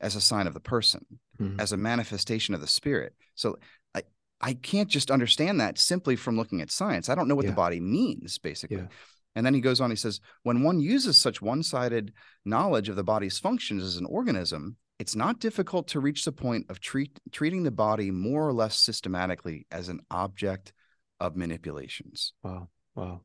as 0.00 0.16
a 0.16 0.20
sign 0.20 0.46
of 0.46 0.54
the 0.54 0.60
person, 0.60 1.04
hmm. 1.38 1.58
as 1.60 1.72
a 1.72 1.76
manifestation 1.76 2.54
of 2.54 2.60
the 2.60 2.66
spirit. 2.66 3.14
So 3.34 3.58
I, 3.94 4.02
I 4.40 4.54
can't 4.54 4.88
just 4.88 5.10
understand 5.10 5.60
that 5.60 5.78
simply 5.78 6.16
from 6.16 6.36
looking 6.36 6.60
at 6.60 6.70
science. 6.70 7.08
I 7.08 7.14
don't 7.14 7.28
know 7.28 7.34
what 7.34 7.44
yeah. 7.44 7.50
the 7.50 7.56
body 7.56 7.80
means, 7.80 8.38
basically. 8.38 8.78
Yeah. 8.78 8.86
And 9.34 9.44
then 9.44 9.54
he 9.54 9.60
goes 9.60 9.80
on, 9.80 9.90
he 9.90 9.96
says, 9.96 10.20
when 10.42 10.62
one 10.62 10.80
uses 10.80 11.16
such 11.16 11.42
one 11.42 11.62
sided 11.62 12.12
knowledge 12.44 12.88
of 12.88 12.96
the 12.96 13.04
body's 13.04 13.38
functions 13.38 13.84
as 13.84 13.96
an 13.96 14.06
organism, 14.06 14.76
it's 14.98 15.14
not 15.14 15.38
difficult 15.38 15.88
to 15.88 16.00
reach 16.00 16.24
the 16.24 16.32
point 16.32 16.66
of 16.70 16.80
treat, 16.80 17.20
treating 17.30 17.62
the 17.62 17.70
body 17.70 18.10
more 18.10 18.48
or 18.48 18.52
less 18.52 18.76
systematically 18.76 19.66
as 19.70 19.88
an 19.88 20.00
object 20.10 20.72
of 21.20 21.36
manipulations. 21.36 22.32
Wow. 22.42 22.68
Wow. 22.96 23.20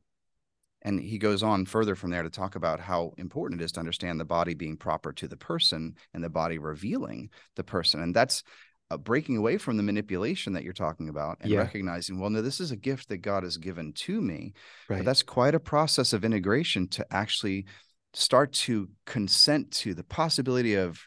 And 0.84 1.00
he 1.00 1.18
goes 1.18 1.42
on 1.42 1.64
further 1.64 1.94
from 1.94 2.10
there 2.10 2.22
to 2.22 2.30
talk 2.30 2.56
about 2.56 2.78
how 2.78 3.14
important 3.16 3.60
it 3.60 3.64
is 3.64 3.72
to 3.72 3.80
understand 3.80 4.20
the 4.20 4.24
body 4.24 4.54
being 4.54 4.76
proper 4.76 5.12
to 5.14 5.26
the 5.26 5.36
person 5.36 5.94
and 6.12 6.22
the 6.22 6.28
body 6.28 6.58
revealing 6.58 7.30
the 7.56 7.64
person. 7.64 8.02
And 8.02 8.14
that's 8.14 8.42
uh, 8.90 8.98
breaking 8.98 9.38
away 9.38 9.56
from 9.56 9.76
the 9.78 9.82
manipulation 9.82 10.52
that 10.52 10.62
you're 10.62 10.74
talking 10.74 11.08
about 11.08 11.38
and 11.40 11.50
yeah. 11.50 11.60
recognizing, 11.60 12.20
well, 12.20 12.28
no, 12.28 12.42
this 12.42 12.60
is 12.60 12.70
a 12.70 12.76
gift 12.76 13.08
that 13.08 13.18
God 13.18 13.42
has 13.42 13.56
given 13.56 13.92
to 13.94 14.20
me. 14.20 14.52
Right. 14.88 14.98
But 14.98 15.06
that's 15.06 15.22
quite 15.22 15.54
a 15.54 15.60
process 15.60 16.12
of 16.12 16.24
integration 16.24 16.88
to 16.88 17.06
actually 17.10 17.64
start 18.12 18.52
to 18.52 18.88
consent 19.06 19.70
to 19.72 19.94
the 19.94 20.04
possibility 20.04 20.74
of 20.74 21.00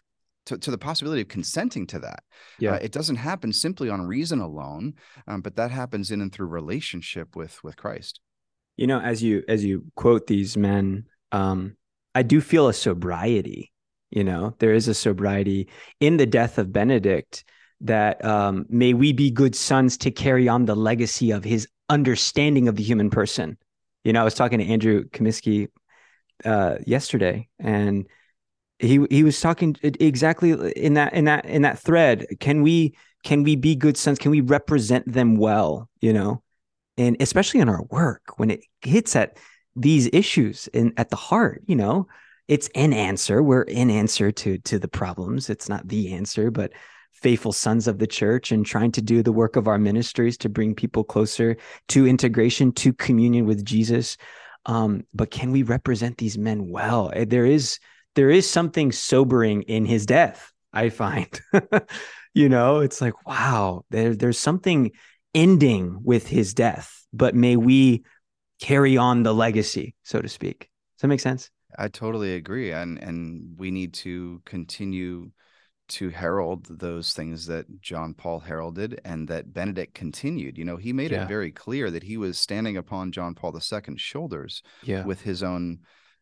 to, 0.48 0.58
to 0.58 0.72
the 0.72 0.78
possibility 0.78 1.22
of 1.22 1.28
consenting 1.28 1.86
to 1.88 2.00
that. 2.00 2.24
Yeah, 2.58 2.74
uh, 2.74 2.80
it 2.82 2.94
doesn't 2.94 3.18
happen 3.18 3.52
simply 3.52 3.90
on 3.90 4.08
reason 4.08 4.40
alone, 4.40 4.94
um, 5.28 5.42
but 5.42 5.58
that 5.58 5.72
happens 5.72 6.10
in 6.10 6.22
and 6.22 6.32
through 6.32 6.48
relationship 6.48 7.36
with 7.36 7.62
with 7.64 7.76
Christ. 7.76 8.22
You 8.78 8.88
know, 8.88 9.00
as 9.00 9.22
you 9.22 9.44
as 9.48 9.66
you 9.66 9.86
quote 9.96 10.28
these 10.28 10.56
men, 10.56 11.08
um, 11.32 11.76
I 12.16 12.24
do 12.24 12.42
feel 12.42 12.68
a 12.68 12.74
sobriety. 12.74 13.72
You 14.10 14.24
know, 14.24 14.56
there 14.60 14.74
is 14.74 14.88
a 14.88 14.94
sobriety 14.94 15.68
in 16.00 16.18
the 16.18 16.26
death 16.26 16.58
of 16.58 16.72
Benedict 16.72 17.44
that 17.82 18.24
um, 18.24 18.66
may 18.70 18.94
we 18.94 19.12
be 19.12 19.30
good 19.30 19.56
sons 19.56 19.98
to 19.98 20.12
carry 20.12 20.48
on 20.48 20.66
the 20.66 20.76
legacy 20.76 21.32
of 21.32 21.44
his 21.44 21.68
understanding 21.90 22.68
of 22.68 22.76
the 22.76 22.84
human 22.84 23.10
person. 23.10 23.58
You 24.04 24.14
know, 24.14 24.22
I 24.22 24.24
was 24.24 24.34
talking 24.34 24.60
to 24.60 24.66
Andrew 24.66 25.04
Comiskey 25.10 25.68
uh, 26.46 26.78
yesterday, 26.86 27.50
and 27.60 28.08
he 28.80 29.06
he 29.10 29.24
was 29.24 29.42
talking 29.42 29.76
exactly 29.82 30.52
in 30.52 30.94
that 30.94 31.14
in 31.14 31.26
that 31.26 31.46
in 31.46 31.64
that 31.64 31.80
thread. 31.80 32.26
Can 32.40 32.62
we 32.62 32.96
can 33.24 33.44
we 33.44 33.56
be 33.56 33.76
good 33.76 33.98
sons? 33.98 34.20
Can 34.20 34.32
we 34.32 34.42
represent 34.42 35.12
them 35.12 35.36
well? 35.36 35.90
You 36.00 36.14
know, 36.14 36.44
and 36.98 37.18
especially 37.20 37.60
in 37.60 37.70
our 37.70 37.84
work 37.84 38.38
when 38.38 38.52
it 38.52 38.64
hits 38.82 39.16
at 39.16 39.38
these 39.76 40.10
issues 40.12 40.68
and 40.74 40.94
at 40.98 41.10
the 41.10 41.16
heart. 41.16 41.64
You 41.66 41.76
know, 41.76 42.08
it's 42.48 42.70
an 42.76 42.94
answer. 42.94 43.42
We're 43.44 43.64
an 43.64 43.90
answer 43.90 44.32
to 44.32 44.58
to 44.60 44.80
the 44.80 44.88
problems. 44.88 45.50
It's 45.50 45.70
not 45.70 45.88
the 45.88 46.14
answer, 46.14 46.52
but 46.52 46.74
faithful 47.14 47.52
sons 47.52 47.88
of 47.88 47.98
the 47.98 48.08
church 48.08 48.52
and 48.52 48.66
trying 48.66 48.92
to 48.92 49.02
do 49.02 49.24
the 49.24 49.32
work 49.32 49.56
of 49.56 49.68
our 49.68 49.80
ministries 49.80 50.38
to 50.38 50.50
bring 50.50 50.76
people 50.76 51.04
closer 51.04 51.58
to 51.88 52.06
integration, 52.06 52.72
to 52.72 52.94
communion 52.94 53.46
with 53.46 53.66
Jesus. 53.66 54.18
Um, 54.68 55.04
but 55.16 55.32
can 55.32 55.52
we 55.52 55.64
represent 55.64 56.18
these 56.18 56.38
men 56.38 56.70
well? 56.70 57.12
Eh, 57.16 57.26
there 57.28 57.46
is 57.46 57.80
there 58.16 58.30
is 58.30 58.50
something 58.50 58.92
sobering 58.92 59.64
in 59.64 59.86
his 59.86 60.06
death. 60.06 60.52
I 60.74 60.90
find, 60.90 61.28
you 62.34 62.50
know, 62.50 62.80
it's 62.80 63.02
like 63.02 63.26
wow, 63.26 63.84
there, 63.90 64.16
there's 64.16 64.40
something 64.40 64.92
ending 65.38 66.00
with 66.04 66.28
his 66.28 66.54
death. 66.54 67.06
But 67.14 67.36
may 67.36 67.56
we 67.56 68.04
carry 68.60 68.98
on 68.98 69.24
the 69.24 69.34
legacy, 69.34 69.96
so 70.04 70.22
to 70.22 70.28
speak. 70.28 70.70
Does 70.96 71.02
that 71.04 71.08
make 71.08 71.20
sense? 71.20 71.50
I 71.78 71.88
totally 71.88 72.34
agree, 72.34 72.72
and 72.72 72.98
and 72.98 73.56
we 73.58 73.72
need 73.72 73.94
to 73.96 74.42
continue 74.46 75.32
to 75.90 76.10
herald 76.10 76.66
those 76.66 77.14
things 77.14 77.46
that 77.48 77.66
John 77.82 78.14
Paul 78.14 78.40
heralded 78.40 79.00
and 79.06 79.28
that 79.30 79.54
Benedict 79.54 79.94
continued. 79.94 80.58
You 80.58 80.66
know, 80.66 80.76
he 80.76 80.92
made 80.92 81.12
yeah. 81.12 81.24
it 81.24 81.30
very 81.30 81.52
clear 81.52 81.90
that 81.92 82.04
he 82.04 82.18
was 82.18 82.38
standing 82.38 82.76
upon 82.76 83.14
John 83.14 83.36
Paul 83.36 83.56
II's 83.56 84.02
shoulders 84.02 84.64
yeah. 84.84 85.06
with 85.06 85.22
his 85.22 85.44
own 85.44 85.80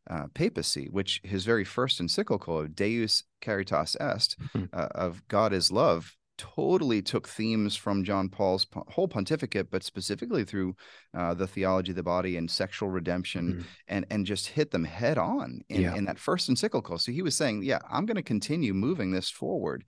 uh, 0.07 0.25
papacy, 0.35 0.87
which 0.91 1.19
his 1.23 1.45
very 1.45 1.63
first 1.63 1.99
encyclical, 1.99 2.67
Deus 2.67 3.23
Caritas 3.41 3.95
Est, 3.99 4.37
mm-hmm. 4.39 4.65
uh, 4.71 4.87
of 4.93 5.27
God 5.27 5.51
is 5.51 5.71
love, 5.71 6.15
totally 6.37 7.01
took 7.01 7.27
themes 7.27 7.75
from 7.75 8.03
John 8.03 8.29
Paul's 8.29 8.67
whole 8.87 9.07
pontificate, 9.07 9.69
but 9.71 9.83
specifically 9.83 10.43
through 10.43 10.75
uh, 11.13 11.33
the 11.33 11.47
theology 11.47 11.91
of 11.91 11.95
the 11.95 12.03
body 12.03 12.37
and 12.37 12.49
sexual 12.49 12.89
redemption, 12.89 13.53
mm-hmm. 13.53 13.61
and 13.87 14.05
and 14.09 14.25
just 14.25 14.47
hit 14.47 14.71
them 14.71 14.83
head 14.83 15.17
on 15.17 15.61
in, 15.69 15.81
yeah. 15.81 15.95
in 15.95 16.05
that 16.05 16.19
first 16.19 16.49
encyclical. 16.49 16.97
So 16.97 17.11
he 17.11 17.21
was 17.21 17.35
saying, 17.35 17.63
yeah, 17.63 17.79
I'm 17.89 18.05
going 18.05 18.15
to 18.15 18.23
continue 18.23 18.73
moving 18.73 19.11
this 19.11 19.29
forward, 19.29 19.83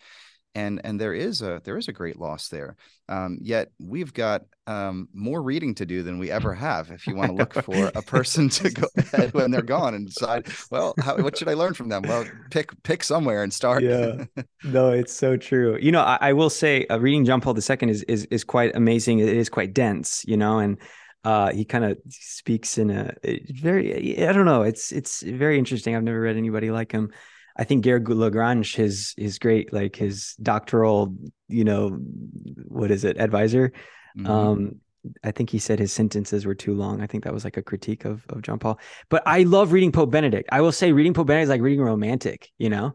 and 0.58 0.82
and 0.84 1.00
there 1.00 1.14
is 1.14 1.44
a 1.44 1.62
there 1.64 1.78
is 1.78 1.88
a 1.88 1.94
great 1.94 2.20
loss 2.20 2.50
there. 2.50 2.76
Um, 3.08 3.38
yet 3.42 3.70
we've 3.80 4.12
got 4.12 4.42
um, 4.66 5.08
more 5.14 5.42
reading 5.42 5.76
to 5.76 5.86
do 5.86 6.02
than 6.02 6.18
we 6.18 6.32
ever 6.32 6.54
have. 6.54 6.90
If 6.90 7.06
you 7.06 7.16
want 7.16 7.30
to 7.30 7.36
look 7.36 7.54
for 7.54 7.92
a 7.94 8.02
person 8.02 8.50
to 8.50 8.72
go 8.72 8.88
ahead 8.98 9.34
when 9.36 9.52
they're 9.52 9.62
gone 9.62 9.94
and 9.94 10.08
decide, 10.08 10.48
well, 10.72 10.96
how, 11.00 11.16
what 11.18 11.38
should 11.38 11.48
I 11.48 11.54
learn 11.54 11.76
from 11.76 11.90
them? 11.90 12.02
Well, 12.02 12.26
pick 12.50 12.72
pick 12.82 13.04
somewhere 13.04 13.44
and 13.44 13.54
start. 13.54 13.84
Yeah, 13.84 14.26
no, 14.64 14.90
it's 14.90 15.14
so 15.14 15.38
true. 15.38 15.78
You 15.80 15.92
know, 15.92 16.02
I, 16.02 16.18
I 16.20 16.34
will 16.34 16.50
say, 16.50 16.88
uh, 16.88 16.98
reading 16.98 17.24
John 17.24 17.40
Paul 17.40 17.56
II 17.56 17.78
is 17.90 18.02
is 18.04 18.26
is 18.26 18.44
quite 18.44 18.76
amazing. 18.76 19.20
It 19.20 19.30
is 19.30 19.50
quite 19.50 19.74
dense. 19.74 20.26
You 20.28 20.38
know, 20.38 20.58
and 20.58 20.80
uh, 21.24 21.52
he 21.52 21.66
kind 21.66 21.86
of 21.86 22.00
speaks 22.10 22.80
in 22.80 22.90
a 22.90 23.14
very 23.52 24.28
I 24.28 24.34
don't 24.34 24.46
know. 24.46 24.64
It's 24.64 24.92
it's 24.92 25.22
very 25.22 25.60
interesting. 25.60 25.96
I've 25.96 26.04
never 26.04 26.20
read 26.20 26.36
anybody 26.36 26.72
like 26.72 26.92
him. 26.92 27.12
I 27.58 27.64
think 27.64 27.84
Garrigou-Lagrange, 27.84 28.76
his 28.76 29.14
his 29.18 29.40
great 29.40 29.74
like 29.74 29.96
his 29.96 30.36
doctoral, 30.42 31.16
you 31.48 31.64
know, 31.64 31.90
what 32.68 32.92
is 32.92 33.04
it, 33.04 33.20
advisor. 33.20 33.72
Mm-hmm. 34.18 34.32
Um, 34.32 34.76
I 35.24 35.32
think 35.32 35.50
he 35.50 35.60
said 35.60 35.80
his 35.80 35.94
sentences 35.94 36.46
were 36.46 36.56
too 36.56 36.74
long. 36.74 37.02
I 37.02 37.08
think 37.08 37.24
that 37.24 37.34
was 37.34 37.44
like 37.44 37.58
a 37.58 37.62
critique 37.62 38.06
of 38.06 38.26
of 38.30 38.42
John 38.42 38.60
Paul. 38.60 38.80
But 39.10 39.24
I 39.26 39.44
love 39.44 39.72
reading 39.72 39.92
Pope 39.92 40.12
Benedict. 40.12 40.50
I 40.52 40.62
will 40.62 40.72
say 40.72 40.92
reading 40.92 41.14
Pope 41.14 41.28
Benedict 41.28 41.46
is 41.46 41.50
like 41.50 41.62
reading 41.62 41.82
romantic, 41.82 42.52
you 42.58 42.70
know? 42.70 42.94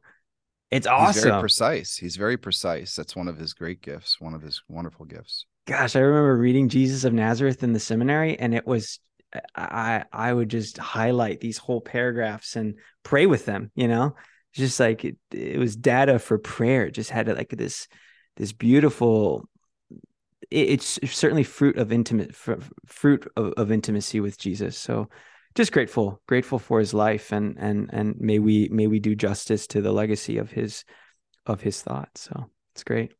It's 0.70 0.86
awesome. 0.86 1.14
He's 1.14 1.24
very 1.24 1.40
precise. 1.40 1.96
He's 1.96 2.16
very 2.16 2.36
precise. 2.38 2.96
That's 2.96 3.14
one 3.14 3.28
of 3.28 3.36
his 3.36 3.52
great 3.52 3.82
gifts, 3.82 4.20
one 4.20 4.32
of 4.32 4.42
his 4.42 4.62
wonderful 4.68 5.04
gifts. 5.04 5.44
Gosh, 5.66 5.96
I 5.96 6.00
remember 6.00 6.36
reading 6.36 6.68
Jesus 6.68 7.04
of 7.04 7.12
Nazareth 7.12 7.62
in 7.62 7.72
the 7.72 7.80
seminary 7.80 8.38
and 8.38 8.54
it 8.54 8.66
was 8.66 9.00
I 9.54 10.04
I 10.12 10.32
would 10.32 10.48
just 10.48 10.78
highlight 10.78 11.40
these 11.40 11.58
whole 11.58 11.80
paragraphs 11.80 12.56
and 12.56 12.76
pray 13.02 13.26
with 13.26 13.44
them, 13.44 13.70
you 13.74 13.88
know? 13.88 14.14
Just 14.52 14.78
like 14.80 15.04
it, 15.04 15.16
it 15.30 15.58
was 15.58 15.76
data 15.76 16.18
for 16.18 16.38
prayer. 16.38 16.86
It 16.86 16.92
just 16.92 17.10
had 17.10 17.28
like 17.28 17.50
this 17.50 17.88
this 18.36 18.52
beautiful. 18.52 19.48
It, 20.50 20.70
it's 20.70 20.98
certainly 21.04 21.44
fruit 21.44 21.78
of 21.78 21.92
intimate 21.92 22.34
fruit 22.34 23.30
of, 23.36 23.52
of 23.56 23.72
intimacy 23.72 24.20
with 24.20 24.38
Jesus. 24.38 24.76
So 24.76 25.08
just 25.54 25.72
grateful 25.72 26.20
grateful 26.26 26.58
for 26.58 26.78
his 26.78 26.94
life 26.94 27.32
and 27.32 27.56
and 27.58 27.90
and 27.92 28.16
may 28.18 28.38
we 28.38 28.68
may 28.70 28.86
we 28.86 28.98
do 28.98 29.14
justice 29.14 29.66
to 29.66 29.80
the 29.80 29.92
legacy 29.92 30.38
of 30.38 30.50
his 30.50 30.84
of 31.46 31.60
his 31.60 31.82
thoughts 31.82 32.22
so 32.22 32.46
it's 32.74 32.84
great 32.84 33.12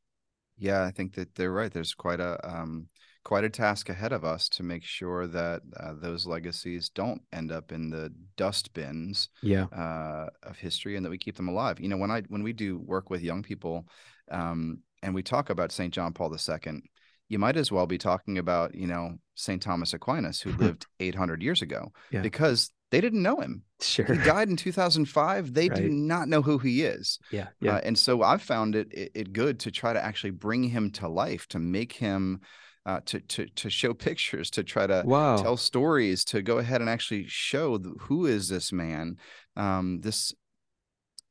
yeah 0.57 0.85
i 0.85 0.91
think 0.91 1.15
that 1.15 1.35
they're 1.35 1.53
right 1.53 1.73
there's 1.73 1.95
quite 1.95 2.21
a 2.21 2.39
um 2.49 2.87
quite 3.25 3.45
a 3.45 3.51
task 3.51 3.89
ahead 3.89 4.13
of 4.13 4.25
us 4.25 4.49
to 4.49 4.63
make 4.63 4.83
sure 4.83 5.27
that 5.27 5.63
uh, 5.79 5.93
those 5.95 6.27
legacies 6.27 6.89
don't 6.89 7.23
end 7.33 7.53
up 7.53 7.73
in 7.73 7.91
the 7.91 8.13
dust 8.37 8.73
bins 8.75 9.29
yeah. 9.43 9.65
uh, 9.67 10.29
of 10.43 10.59
history 10.59 10.97
and 10.97 11.05
that 11.05 11.11
we 11.11 11.19
keep 11.19 11.37
them 11.37 11.49
alive. 11.49 11.81
You 11.81 11.89
know, 11.89 11.97
when 11.97 12.11
I 12.11 12.23
when 12.29 12.43
we 12.43 12.53
do 12.53 12.79
work 12.79 13.11
with 13.11 13.23
young 13.23 13.43
people 13.43 13.87
um, 14.31 14.79
and 15.03 15.15
we 15.15 15.23
talk 15.23 15.51
about 15.51 15.73
St. 15.73 15.93
John 15.93 16.13
Paul 16.13 16.35
II, 16.35 16.83
you 17.29 17.39
might 17.39 17.57
as 17.57 17.73
well 17.73 17.87
be 17.87 17.99
talking 17.99 18.39
about, 18.39 18.75
you 18.75 18.87
know, 18.87 19.17
St. 19.35 19.63
Thomas 19.63 19.95
Aquinas, 19.95 20.41
who 20.41 20.53
lived 20.59 20.87
800 21.01 21.43
years 21.43 21.63
ago, 21.63 21.93
yeah. 22.11 22.23
because 22.23 22.71
they 22.91 23.01
didn't 23.01 23.23
know 23.23 23.41
him. 23.41 23.63
Sure. 23.81 24.05
He 24.05 24.23
died 24.23 24.51
in 24.51 24.57
2005. 24.57 25.55
They 25.55 25.69
right. 25.69 25.77
do 25.77 25.89
not 25.89 26.29
know 26.29 26.43
who 26.43 26.59
he 26.59 26.83
is. 26.83 27.19
Yeah. 27.31 27.49
Yeah. 27.61 27.77
Uh, 27.77 27.81
and 27.85 27.99
so 27.99 28.23
I've 28.23 28.43
found 28.43 28.77
it, 28.77 28.93
it, 28.93 29.13
it 29.15 29.33
good 29.33 29.61
to 29.61 29.71
try 29.71 29.95
to 29.95 30.05
actually 30.05 30.33
bring 30.33 30.63
him 30.63 30.91
to 30.93 31.09
life, 31.09 31.49
to 31.49 31.59
make 31.59 31.93
him 31.93 32.43
uh, 32.87 33.01
to 33.07 33.21
to 33.21 33.47
to 33.47 33.71
show 33.71 33.95
pictures, 34.09 34.51
to 34.51 34.63
try 34.63 34.87
to 34.87 35.03
wow. 35.05 35.37
tell 35.37 35.57
stories, 35.57 36.25
to 36.27 36.43
go 36.43 36.59
ahead 36.59 36.81
and 36.81 36.91
actually 36.91 37.27
show 37.29 37.79
the, 37.79 37.91
who 38.01 38.27
is 38.27 38.49
this 38.49 38.73
man, 38.73 39.17
um, 39.57 40.01
this, 40.01 40.33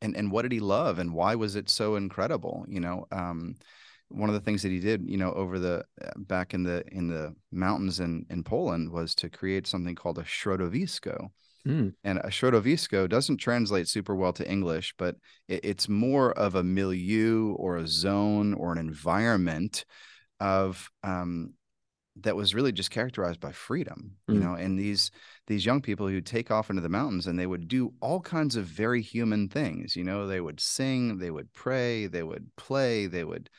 and 0.02 0.16
and 0.16 0.32
what 0.32 0.44
did 0.44 0.52
he 0.52 0.60
love, 0.60 1.00
and 1.00 1.14
why 1.14 1.36
was 1.36 1.56
it 1.56 1.70
so 1.70 1.96
incredible? 1.96 2.66
You 2.68 2.80
know, 2.80 3.06
um, 3.12 3.56
one 4.10 4.30
of 4.30 4.36
the 4.36 4.42
things 4.42 4.62
that 4.62 4.72
he 4.72 4.80
did, 4.80 5.04
you 5.08 5.18
know, 5.18 5.34
over 5.34 5.60
the 5.60 5.86
uh, 6.04 6.12
back 6.18 6.54
in 6.54 6.64
the 6.64 6.84
in 6.92 7.08
the 7.08 7.36
mountains 7.52 8.00
in 8.00 8.26
in 8.30 8.44
Poland 8.44 8.92
was 8.92 9.16
to 9.16 9.30
create 9.30 9.68
something 9.68 9.96
called 9.96 10.20
a 10.20 10.24
środowisko. 10.24 11.30
Mm. 11.68 11.94
And 12.04 12.18
a 12.20 12.30
środowisko 12.30 13.08
doesn't 13.08 13.38
translate 13.38 13.88
super 13.88 14.16
well 14.16 14.34
to 14.34 14.50
English, 14.50 14.96
but 14.98 15.16
it, 15.48 15.64
it's 15.64 15.88
more 15.88 16.32
of 16.32 16.56
a 16.56 16.64
milieu 16.64 17.54
or 17.54 17.78
a 17.78 17.88
zone 17.88 18.56
or 18.56 18.72
an 18.72 18.80
environment 18.80 19.86
of 20.42 20.92
um, 21.04 21.54
that 22.18 22.36
was 22.36 22.54
really 22.54 22.74
just 22.74 22.92
characterized 22.92 23.40
by 23.40 23.54
freedom 23.54 24.18
you 24.28 24.36
mm. 24.36 24.42
know 24.42 24.54
and 24.54 24.78
these 24.78 25.12
these 25.48 25.66
young 25.66 25.82
people 25.82 26.08
who 26.08 26.20
take 26.20 26.52
off 26.52 26.70
into 26.70 26.82
the 26.82 26.90
mountains 26.90 27.28
and 27.28 27.40
they 27.40 27.48
would 27.48 27.68
do 27.68 27.94
all 28.02 28.20
kinds 28.20 28.58
of 28.58 28.66
very 28.66 29.02
human 29.02 29.48
things 29.48 29.96
you 29.96 30.04
know 30.04 30.28
they 30.28 30.42
would 30.42 30.60
sing 30.60 31.20
they 31.20 31.32
would 31.32 31.52
pray 31.54 32.08
they 32.08 32.24
would 32.24 32.50
play 32.58 33.06
they 33.06 33.24
would 33.24 33.50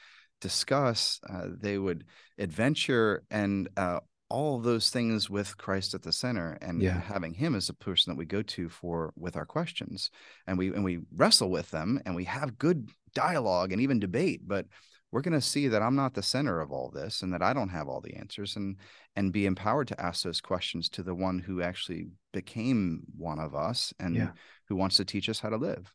discuss 0.40 1.18
uh, 1.30 1.46
they 1.60 1.78
would 1.78 2.04
adventure 2.38 3.22
and 3.30 3.68
uh, 3.76 4.00
all 4.28 4.58
those 4.58 4.90
things 4.90 5.30
with 5.30 5.56
christ 5.56 5.94
at 5.94 6.02
the 6.02 6.12
center 6.12 6.58
and 6.60 6.82
yeah. 6.82 7.00
having 7.00 7.32
him 7.32 7.54
as 7.54 7.68
the 7.68 7.74
person 7.74 8.12
that 8.12 8.18
we 8.18 8.26
go 8.26 8.42
to 8.42 8.68
for 8.68 9.14
with 9.16 9.36
our 9.36 9.46
questions 9.46 10.10
and 10.46 10.58
we 10.58 10.68
and 10.68 10.84
we 10.84 10.98
wrestle 11.16 11.50
with 11.50 11.70
them 11.70 12.00
and 12.04 12.14
we 12.14 12.24
have 12.24 12.58
good 12.58 12.90
dialogue 13.14 13.72
and 13.72 13.80
even 13.80 13.98
debate 13.98 14.42
but 14.46 14.66
we're 15.12 15.20
going 15.20 15.38
to 15.38 15.40
see 15.40 15.68
that 15.68 15.82
I'm 15.82 15.94
not 15.94 16.14
the 16.14 16.22
center 16.22 16.60
of 16.60 16.72
all 16.72 16.90
this 16.90 17.22
and 17.22 17.32
that 17.32 17.42
I 17.42 17.52
don't 17.52 17.68
have 17.68 17.86
all 17.86 18.00
the 18.00 18.14
answers 18.14 18.56
and 18.56 18.76
and 19.14 19.32
be 19.32 19.46
empowered 19.46 19.88
to 19.88 20.00
ask 20.00 20.24
those 20.24 20.40
questions 20.40 20.88
to 20.90 21.02
the 21.02 21.14
one 21.14 21.38
who 21.38 21.62
actually 21.62 22.06
became 22.32 23.02
one 23.16 23.38
of 23.38 23.54
us 23.54 23.92
and 24.00 24.16
yeah. 24.16 24.30
who 24.68 24.76
wants 24.76 24.96
to 24.96 25.04
teach 25.04 25.28
us 25.28 25.38
how 25.38 25.50
to 25.50 25.58
live. 25.58 25.92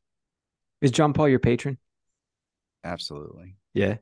Is 0.81 0.91
John 0.91 1.13
Paul 1.13 1.29
your 1.29 1.39
patron? 1.39 1.79
Absolutely. 2.83 3.57
Yeah. 3.73 3.97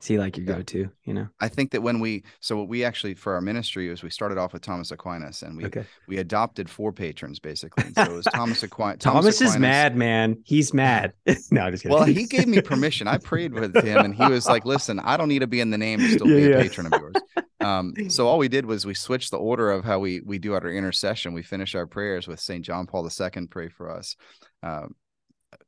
See, 0.00 0.18
like 0.18 0.36
your 0.36 0.44
yeah. 0.46 0.56
go-to, 0.56 0.90
you 1.04 1.14
know. 1.14 1.26
I 1.40 1.48
think 1.48 1.70
that 1.70 1.82
when 1.82 2.00
we 2.00 2.22
so 2.40 2.56
what 2.58 2.68
we 2.68 2.84
actually 2.84 3.14
for 3.14 3.32
our 3.32 3.40
ministry 3.40 3.88
is 3.88 4.02
we 4.02 4.10
started 4.10 4.36
off 4.36 4.52
with 4.52 4.60
Thomas 4.60 4.90
Aquinas 4.90 5.40
and 5.42 5.56
we 5.56 5.64
okay. 5.64 5.86
we 6.06 6.18
adopted 6.18 6.68
four 6.68 6.92
patrons 6.92 7.38
basically. 7.38 7.92
so 7.94 8.02
it 8.02 8.12
was 8.12 8.26
Thomas 8.26 8.62
Aquinas. 8.62 8.98
Thomas, 9.00 9.24
Thomas 9.24 9.36
Aquinas. 9.36 9.54
is 9.54 9.58
mad, 9.58 9.96
man. 9.96 10.36
He's 10.44 10.74
mad. 10.74 11.14
no, 11.50 11.62
I'm 11.62 11.72
just 11.72 11.82
kidding. 11.82 11.96
Well, 11.96 12.04
he 12.04 12.24
gave 12.28 12.46
me 12.46 12.60
permission. 12.60 13.08
I 13.08 13.16
prayed 13.16 13.54
with 13.54 13.74
him 13.74 14.04
and 14.04 14.14
he 14.14 14.26
was 14.26 14.46
like, 14.46 14.66
"Listen, 14.66 15.00
I 15.00 15.16
don't 15.16 15.28
need 15.28 15.38
to 15.38 15.46
be 15.46 15.60
in 15.60 15.70
the 15.70 15.78
name 15.78 15.98
to 16.00 16.10
still 16.10 16.28
yeah, 16.28 16.46
be 16.46 16.52
a 16.52 16.56
patron 16.58 16.92
of 16.92 17.00
yours." 17.00 17.14
Um, 17.60 18.10
so 18.10 18.28
all 18.28 18.36
we 18.36 18.48
did 18.48 18.66
was 18.66 18.84
we 18.84 18.94
switched 18.94 19.30
the 19.30 19.38
order 19.38 19.70
of 19.70 19.82
how 19.82 19.98
we 19.98 20.20
we 20.20 20.38
do 20.38 20.52
our 20.52 20.70
intercession. 20.70 21.32
We 21.32 21.42
finish 21.42 21.74
our 21.74 21.86
prayers 21.86 22.28
with 22.28 22.38
Saint 22.38 22.66
John 22.66 22.86
Paul 22.86 23.08
II 23.08 23.46
pray 23.46 23.70
for 23.70 23.90
us. 23.90 24.14
Um, 24.62 24.94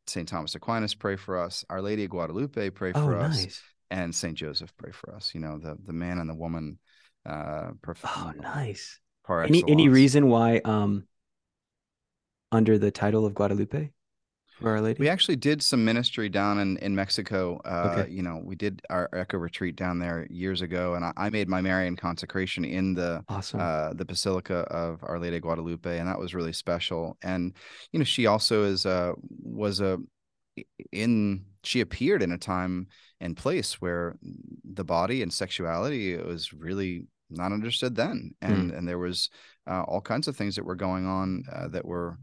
St. 0.07 0.29
Thomas 0.29 0.55
Aquinas 0.55 0.95
pray 0.95 1.17
for 1.17 1.39
us. 1.39 1.65
Our 1.71 1.81
Lady 1.81 2.05
of 2.05 2.11
Guadalupe 2.11 2.71
pray 2.71 2.93
oh, 2.95 3.05
for 3.05 3.19
us. 3.19 3.43
Nice 3.45 3.63
and 3.91 4.15
Saint 4.15 4.35
Joseph 4.35 4.73
pray 4.77 4.93
for 4.93 5.15
us. 5.15 5.33
You 5.35 5.41
know, 5.41 5.59
the 5.59 5.77
the 5.87 5.93
man 5.93 6.19
and 6.19 6.29
the 6.29 6.35
woman. 6.35 6.79
Uh, 7.27 7.71
oh, 8.05 8.33
nice. 8.37 9.01
Any 9.29 9.63
any 9.69 9.89
reason 9.89 10.29
why 10.29 10.61
um 10.65 11.07
under 12.51 12.79
the 12.79 12.91
title 12.91 13.27
of 13.27 13.35
Guadalupe? 13.35 13.91
For 14.61 14.71
Our 14.71 14.81
Lady? 14.81 14.99
We 14.99 15.09
actually 15.09 15.37
did 15.37 15.63
some 15.63 15.85
ministry 15.85 16.29
down 16.29 16.59
in 16.59 16.79
in 16.79 16.95
Mexico. 16.95 17.61
Uh, 17.65 17.97
okay. 17.99 18.11
You 18.11 18.23
know, 18.23 18.41
we 18.43 18.57
did 18.57 18.83
our 18.91 19.09
Echo 19.13 19.39
retreat 19.39 19.77
down 19.77 19.99
there 19.99 20.27
years 20.31 20.63
ago, 20.63 20.95
and 20.95 21.05
I, 21.05 21.13
I 21.17 21.31
made 21.31 21.49
my 21.49 21.61
Marian 21.61 21.97
consecration 21.97 22.65
in 22.65 22.95
the 22.95 23.25
awesome. 23.29 23.61
uh, 23.61 23.93
the 23.93 24.05
Basilica 24.05 24.61
of 24.71 25.01
Our 25.03 25.21
Lady 25.21 25.37
of 25.37 25.43
Guadalupe, 25.43 25.99
and 25.99 26.09
that 26.09 26.19
was 26.19 26.35
really 26.35 26.53
special. 26.53 27.17
And 27.23 27.55
you 27.93 27.99
know, 28.01 28.05
she 28.05 28.27
also 28.27 28.65
is 28.65 28.85
uh, 28.85 29.13
was 29.43 29.81
a 29.81 29.99
in 30.93 31.45
she 31.65 31.81
appeared 31.81 32.23
in 32.23 32.33
a 32.33 32.39
time 32.39 32.87
and 33.21 33.37
place 33.37 33.81
where 33.81 34.17
the 34.65 34.85
body 34.85 35.23
and 35.23 35.33
sexuality 35.33 36.17
was 36.17 36.53
really 36.53 37.07
not 37.31 37.53
understood 37.53 37.95
then 37.95 38.35
and 38.41 38.71
mm. 38.73 38.79
and 38.79 38.89
there 38.89 38.99
was 38.99 39.29
uh, 39.67 39.83
all 39.83 40.01
kinds 40.01 40.29
of 40.29 40.37
things 40.37 40.57
that 40.57 40.65
were 40.65 40.75
going 40.77 41.07
on 41.07 41.45
uh, 41.53 41.69
that 41.69 41.85
were 41.85 42.19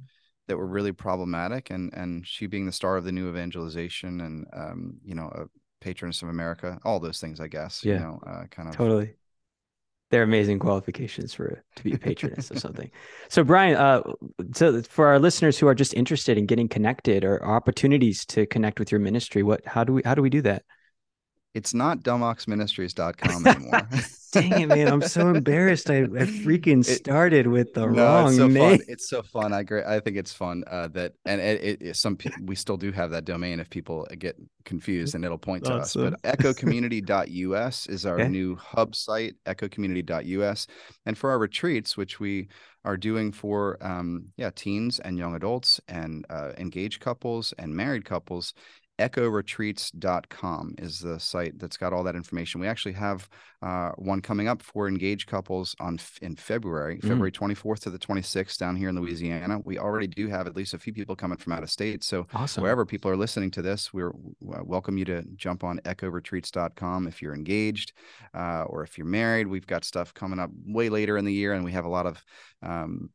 that 0.47 0.57
were 0.57 0.67
really 0.67 0.91
problematic 0.91 1.69
and 1.69 1.93
and 1.93 2.25
she 2.25 2.47
being 2.47 2.65
the 2.65 2.71
star 2.71 2.97
of 2.97 3.03
the 3.03 3.11
new 3.11 3.29
evangelization 3.29 4.21
and 4.21 4.45
um 4.53 4.95
you 5.03 5.15
know 5.15 5.27
a 5.35 5.45
patroness 5.81 6.21
of 6.21 6.29
america 6.29 6.79
all 6.83 6.99
those 6.99 7.19
things 7.19 7.39
i 7.39 7.47
guess 7.47 7.83
yeah. 7.83 7.93
you 7.93 7.99
know 7.99 8.19
uh, 8.25 8.43
kind 8.49 8.67
of 8.67 8.75
totally 8.75 9.13
they're 10.11 10.23
amazing 10.23 10.59
qualifications 10.59 11.33
for 11.33 11.63
to 11.75 11.83
be 11.83 11.93
a 11.93 11.97
patroness 11.97 12.51
of 12.51 12.59
something. 12.65 12.91
So 13.29 13.43
Brian, 13.43 13.75
uh, 13.75 14.01
so 14.53 14.81
for 14.83 15.07
our 15.07 15.19
listeners 15.19 15.57
who 15.57 15.67
are 15.67 15.75
just 15.75 15.93
interested 15.93 16.37
in 16.37 16.45
getting 16.45 16.67
connected 16.67 17.23
or 17.23 17.43
opportunities 17.45 18.25
to 18.27 18.45
connect 18.45 18.79
with 18.79 18.91
your 18.91 18.99
ministry, 18.99 19.43
what 19.43 19.65
how 19.65 19.83
do 19.83 19.93
we 19.93 20.01
how 20.05 20.15
do 20.15 20.21
we 20.21 20.29
do 20.29 20.41
that? 20.43 20.63
It's 21.53 21.73
not 21.73 21.99
dumboxministries.com 21.99 23.47
anymore. 23.47 23.89
Dang 24.35 24.61
it, 24.61 24.67
man! 24.67 24.87
I'm 24.87 25.01
so 25.01 25.29
embarrassed. 25.29 25.89
I, 25.89 26.03
I 26.03 26.27
freaking 26.43 26.83
started 26.83 27.45
it, 27.45 27.49
with 27.49 27.73
the 27.73 27.87
no, 27.87 28.03
wrong 28.03 28.27
it's 28.27 28.37
so 28.37 28.47
name. 28.47 28.79
Fun. 28.79 28.87
It's 28.87 29.09
so 29.09 29.23
fun. 29.23 29.53
I 29.53 29.61
agree. 29.61 29.81
I 29.85 29.99
think 29.99 30.17
it's 30.17 30.33
fun 30.33 30.63
uh, 30.67 30.89
that, 30.89 31.13
and 31.25 31.39
it, 31.39 31.81
it, 31.81 31.95
some 31.95 32.17
we 32.43 32.55
still 32.55 32.77
do 32.77 32.91
have 32.91 33.11
that 33.11 33.25
domain 33.25 33.59
if 33.59 33.69
people 33.69 34.05
get 34.19 34.35
confused, 34.65 35.15
and 35.15 35.23
it'll 35.23 35.37
point 35.37 35.63
to 35.65 35.75
us. 35.75 35.93
But 35.93 36.21
echocommunity.us 36.23 37.87
is 37.87 38.05
our 38.05 38.15
okay. 38.15 38.27
new 38.27 38.55
hub 38.55 38.95
site. 38.95 39.35
Echocommunity.us, 39.45 40.67
and 41.05 41.17
for 41.17 41.29
our 41.29 41.39
retreats, 41.39 41.95
which 41.95 42.19
we 42.19 42.49
are 42.83 42.97
doing 42.97 43.31
for 43.31 43.77
um, 43.81 44.27
yeah 44.37 44.51
teens 44.53 44.99
and 44.99 45.17
young 45.17 45.35
adults 45.35 45.79
and 45.87 46.25
uh, 46.29 46.51
engaged 46.57 46.99
couples 46.99 47.53
and 47.57 47.75
married 47.75 48.05
couples 48.05 48.53
echoretreats.com 48.99 50.75
is 50.77 50.99
the 50.99 51.19
site 51.19 51.59
that's 51.59 51.77
got 51.77 51.93
all 51.93 52.03
that 52.03 52.15
information. 52.15 52.61
We 52.61 52.67
actually 52.67 52.93
have 52.93 53.27
uh, 53.61 53.91
one 53.97 54.21
coming 54.21 54.47
up 54.47 54.61
for 54.61 54.87
engaged 54.87 55.27
couples 55.27 55.75
on 55.79 55.99
in 56.21 56.35
February, 56.35 56.97
mm. 56.97 57.01
February 57.01 57.31
24th 57.31 57.79
to 57.81 57.89
the 57.89 57.99
26th 57.99 58.57
down 58.57 58.75
here 58.75 58.89
in 58.89 58.95
Louisiana. 58.95 59.59
We 59.63 59.79
already 59.79 60.07
do 60.07 60.27
have 60.27 60.47
at 60.47 60.55
least 60.55 60.73
a 60.73 60.79
few 60.79 60.93
people 60.93 61.15
coming 61.15 61.37
from 61.37 61.53
out 61.53 61.63
of 61.63 61.69
state. 61.69 62.03
So 62.03 62.27
awesome. 62.33 62.63
wherever 62.63 62.85
people 62.85 63.11
are 63.11 63.17
listening 63.17 63.51
to 63.51 63.61
this, 63.61 63.93
we're 63.93 64.11
uh, 64.11 64.63
welcome 64.63 64.97
you 64.97 65.05
to 65.05 65.23
jump 65.35 65.63
on 65.63 65.79
echoretreats.com 65.85 67.07
if 67.07 67.21
you're 67.21 67.35
engaged 67.35 67.93
uh, 68.33 68.63
or 68.63 68.83
if 68.83 68.97
you're 68.97 69.07
married. 69.07 69.47
We've 69.47 69.67
got 69.67 69.83
stuff 69.83 70.13
coming 70.13 70.39
up 70.39 70.51
way 70.65 70.89
later 70.89 71.17
in 71.17 71.25
the 71.25 71.33
year, 71.33 71.53
and 71.53 71.65
we 71.65 71.73
have 71.73 71.85
a 71.85 71.89
lot 71.89 72.05
of 72.05 72.23
um, 72.61 73.09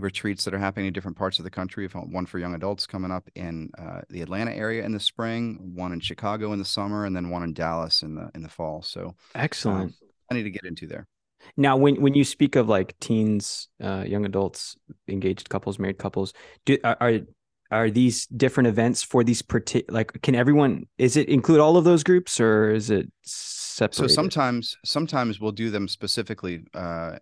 retreats 0.00 0.44
that 0.44 0.54
are 0.54 0.58
happening 0.58 0.86
in 0.86 0.92
different 0.92 1.16
parts 1.16 1.38
of 1.38 1.44
the 1.44 1.50
country. 1.50 1.84
We've 1.84 1.92
One 1.94 2.26
for 2.26 2.38
young 2.38 2.54
adults 2.54 2.86
coming 2.86 3.10
up 3.10 3.28
in 3.34 3.70
uh, 3.78 4.02
the 4.10 4.22
Atlanta 4.22 4.52
area 4.52 4.84
in 4.84 4.92
the 4.92 5.00
spring, 5.00 5.72
one 5.74 5.92
in 5.92 6.00
Chicago 6.00 6.52
in 6.52 6.58
the 6.58 6.64
summer, 6.64 7.04
and 7.04 7.14
then 7.14 7.30
one 7.30 7.42
in 7.42 7.52
Dallas 7.52 8.02
in 8.02 8.14
the 8.14 8.30
in 8.34 8.42
the 8.42 8.48
fall. 8.48 8.82
So 8.82 9.14
excellent. 9.34 9.90
Um, 9.90 9.94
I 10.30 10.34
need 10.34 10.44
to 10.44 10.50
get 10.50 10.64
into 10.64 10.86
there. 10.86 11.06
Now, 11.56 11.76
when 11.76 12.00
when 12.00 12.14
you 12.14 12.24
speak 12.24 12.56
of 12.56 12.68
like 12.68 12.98
teens, 13.00 13.68
uh, 13.82 14.04
young 14.06 14.24
adults, 14.24 14.76
engaged 15.06 15.48
couples, 15.48 15.78
married 15.78 15.98
couples, 15.98 16.32
do 16.64 16.78
are 16.84 17.20
are 17.70 17.90
these 17.90 18.26
different 18.26 18.66
events 18.66 19.02
for 19.02 19.22
these 19.22 19.42
particular? 19.42 19.98
Like, 19.98 20.22
can 20.22 20.34
everyone? 20.34 20.86
Is 20.98 21.16
it 21.16 21.28
include 21.28 21.60
all 21.60 21.76
of 21.76 21.84
those 21.84 22.02
groups, 22.02 22.40
or 22.40 22.70
is 22.70 22.90
it 22.90 23.10
separated? 23.22 24.10
So 24.10 24.14
sometimes, 24.14 24.76
sometimes 24.84 25.40
we'll 25.40 25.52
do 25.52 25.70
them 25.70 25.88
specifically 25.88 26.64
uh, 26.74 27.16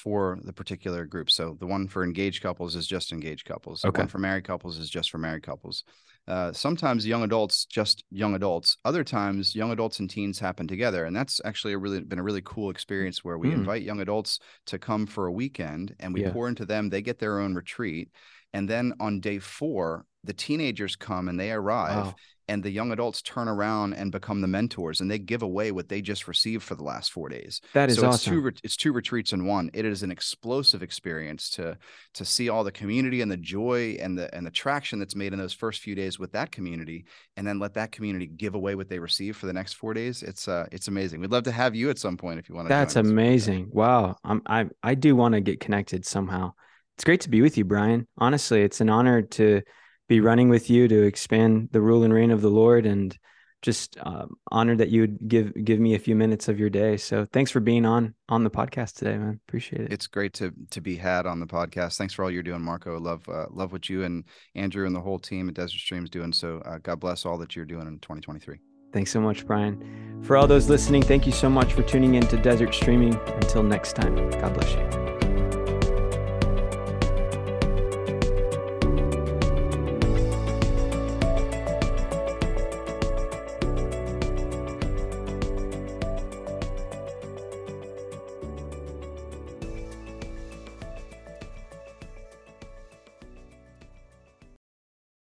for 0.00 0.38
the 0.42 0.52
particular 0.52 1.04
group. 1.04 1.30
So 1.30 1.56
the 1.60 1.66
one 1.66 1.86
for 1.86 2.02
engaged 2.02 2.42
couples 2.42 2.74
is 2.74 2.86
just 2.86 3.12
engaged 3.12 3.44
couples. 3.46 3.84
Okay. 3.84 3.92
The 3.92 4.00
one 4.00 4.08
for 4.08 4.18
married 4.18 4.44
couples 4.44 4.78
is 4.78 4.88
just 4.88 5.10
for 5.10 5.18
married 5.18 5.42
couples. 5.42 5.84
Uh, 6.26 6.52
sometimes 6.52 7.06
young 7.06 7.22
adults, 7.22 7.64
just 7.66 8.04
young 8.10 8.34
adults. 8.34 8.76
Other 8.84 9.04
times, 9.04 9.54
young 9.54 9.72
adults 9.72 10.00
and 10.00 10.08
teens 10.08 10.38
happen 10.38 10.66
together, 10.66 11.04
and 11.04 11.14
that's 11.14 11.40
actually 11.44 11.72
a 11.72 11.78
really 11.78 12.00
been 12.00 12.18
a 12.18 12.22
really 12.22 12.42
cool 12.44 12.70
experience 12.70 13.24
where 13.24 13.38
we 13.38 13.48
mm. 13.48 13.54
invite 13.54 13.82
young 13.82 14.00
adults 14.00 14.38
to 14.66 14.78
come 14.78 15.06
for 15.06 15.26
a 15.26 15.32
weekend, 15.32 15.94
and 15.98 16.14
we 16.14 16.22
yeah. 16.22 16.30
pour 16.30 16.48
into 16.48 16.64
them. 16.64 16.88
They 16.88 17.02
get 17.02 17.18
their 17.18 17.40
own 17.40 17.54
retreat, 17.54 18.10
and 18.52 18.68
then 18.68 18.92
on 19.00 19.20
day 19.20 19.38
four, 19.38 20.04
the 20.24 20.32
teenagers 20.32 20.94
come 20.94 21.28
and 21.28 21.38
they 21.38 21.52
arrive. 21.52 22.06
Wow 22.06 22.14
and 22.50 22.64
the 22.64 22.70
young 22.70 22.90
adults 22.90 23.22
turn 23.22 23.46
around 23.46 23.94
and 23.94 24.10
become 24.10 24.40
the 24.40 24.48
mentors 24.48 25.00
and 25.00 25.08
they 25.08 25.20
give 25.20 25.42
away 25.42 25.70
what 25.70 25.88
they 25.88 26.02
just 26.02 26.26
received 26.26 26.64
for 26.64 26.74
the 26.74 26.82
last 26.82 27.12
four 27.12 27.28
days. 27.28 27.60
That 27.74 27.90
is 27.90 27.96
so 27.96 28.08
awesome. 28.08 28.14
it's 28.14 28.24
two 28.24 28.60
it's 28.64 28.76
two 28.76 28.92
retreats 28.92 29.32
in 29.32 29.46
one. 29.46 29.70
It 29.72 29.84
is 29.84 30.02
an 30.02 30.10
explosive 30.10 30.82
experience 30.82 31.48
to 31.50 31.78
to 32.14 32.24
see 32.24 32.48
all 32.48 32.64
the 32.64 32.72
community 32.72 33.20
and 33.20 33.30
the 33.30 33.36
joy 33.36 33.96
and 34.00 34.18
the 34.18 34.34
and 34.34 34.44
the 34.44 34.50
traction 34.50 34.98
that's 34.98 35.14
made 35.14 35.32
in 35.32 35.38
those 35.38 35.52
first 35.52 35.80
few 35.80 35.94
days 35.94 36.18
with 36.18 36.32
that 36.32 36.50
community 36.50 37.04
and 37.36 37.46
then 37.46 37.60
let 37.60 37.74
that 37.74 37.92
community 37.92 38.26
give 38.26 38.56
away 38.56 38.74
what 38.74 38.88
they 38.88 38.98
receive 38.98 39.36
for 39.36 39.46
the 39.46 39.52
next 39.52 39.74
four 39.74 39.94
days. 39.94 40.24
It's 40.24 40.48
uh 40.48 40.66
it's 40.72 40.88
amazing. 40.88 41.20
We'd 41.20 41.30
love 41.30 41.44
to 41.44 41.52
have 41.52 41.76
you 41.76 41.88
at 41.88 41.98
some 41.98 42.16
point 42.16 42.40
if 42.40 42.48
you 42.48 42.56
want 42.56 42.66
to 42.66 42.70
that's 42.70 42.96
amazing. 42.96 43.68
Wow. 43.70 44.16
I'm 44.24 44.42
i 44.46 44.66
i 44.82 44.96
do 44.96 45.14
want 45.14 45.34
to 45.34 45.40
get 45.40 45.60
connected 45.60 46.04
somehow. 46.04 46.54
It's 46.96 47.04
great 47.04 47.20
to 47.20 47.30
be 47.30 47.42
with 47.42 47.56
you 47.56 47.64
brian. 47.64 48.08
Honestly 48.18 48.62
it's 48.62 48.80
an 48.80 48.90
honor 48.90 49.22
to 49.22 49.62
be 50.10 50.20
running 50.20 50.48
with 50.48 50.68
you 50.68 50.88
to 50.88 51.02
expand 51.04 51.68
the 51.70 51.80
rule 51.80 52.02
and 52.02 52.12
reign 52.12 52.32
of 52.32 52.42
the 52.42 52.50
Lord 52.50 52.84
and 52.84 53.16
just 53.62 53.96
um, 54.00 54.34
honored 54.50 54.78
that 54.78 54.88
you 54.88 55.02
would 55.02 55.28
give 55.28 55.52
give 55.64 55.78
me 55.78 55.94
a 55.94 56.00
few 56.00 56.16
minutes 56.16 56.48
of 56.48 56.58
your 56.58 56.68
day. 56.68 56.96
So 56.96 57.28
thanks 57.32 57.52
for 57.52 57.60
being 57.60 57.86
on 57.86 58.14
on 58.28 58.42
the 58.42 58.50
podcast 58.50 58.94
today, 58.94 59.16
man. 59.16 59.38
Appreciate 59.46 59.82
it. 59.82 59.92
It's 59.92 60.08
great 60.08 60.32
to 60.34 60.52
to 60.70 60.80
be 60.80 60.96
had 60.96 61.26
on 61.26 61.38
the 61.38 61.46
podcast. 61.46 61.96
Thanks 61.96 62.12
for 62.12 62.24
all 62.24 62.30
you're 62.30 62.42
doing, 62.42 62.60
Marco. 62.60 62.98
Love 62.98 63.28
uh, 63.28 63.46
love 63.50 63.70
what 63.70 63.88
you 63.88 64.02
and 64.02 64.24
Andrew 64.56 64.84
and 64.84 64.96
the 64.96 65.00
whole 65.00 65.20
team 65.20 65.48
at 65.48 65.54
Desert 65.54 65.78
Streams 65.78 66.10
doing. 66.10 66.32
So 66.32 66.60
uh, 66.64 66.78
God 66.78 66.98
bless 66.98 67.24
all 67.24 67.38
that 67.38 67.54
you're 67.54 67.64
doing 67.64 67.86
in 67.86 68.00
2023. 68.00 68.58
Thanks 68.92 69.12
so 69.12 69.20
much, 69.20 69.46
Brian. 69.46 70.20
For 70.24 70.36
all 70.36 70.48
those 70.48 70.68
listening, 70.68 71.02
thank 71.02 71.24
you 71.24 71.32
so 71.32 71.48
much 71.48 71.72
for 71.72 71.84
tuning 71.84 72.16
in 72.16 72.26
to 72.26 72.36
Desert 72.36 72.74
Streaming. 72.74 73.14
Until 73.14 73.62
next 73.62 73.92
time, 73.92 74.16
God 74.30 74.54
bless 74.54 74.72
you. 74.72 75.29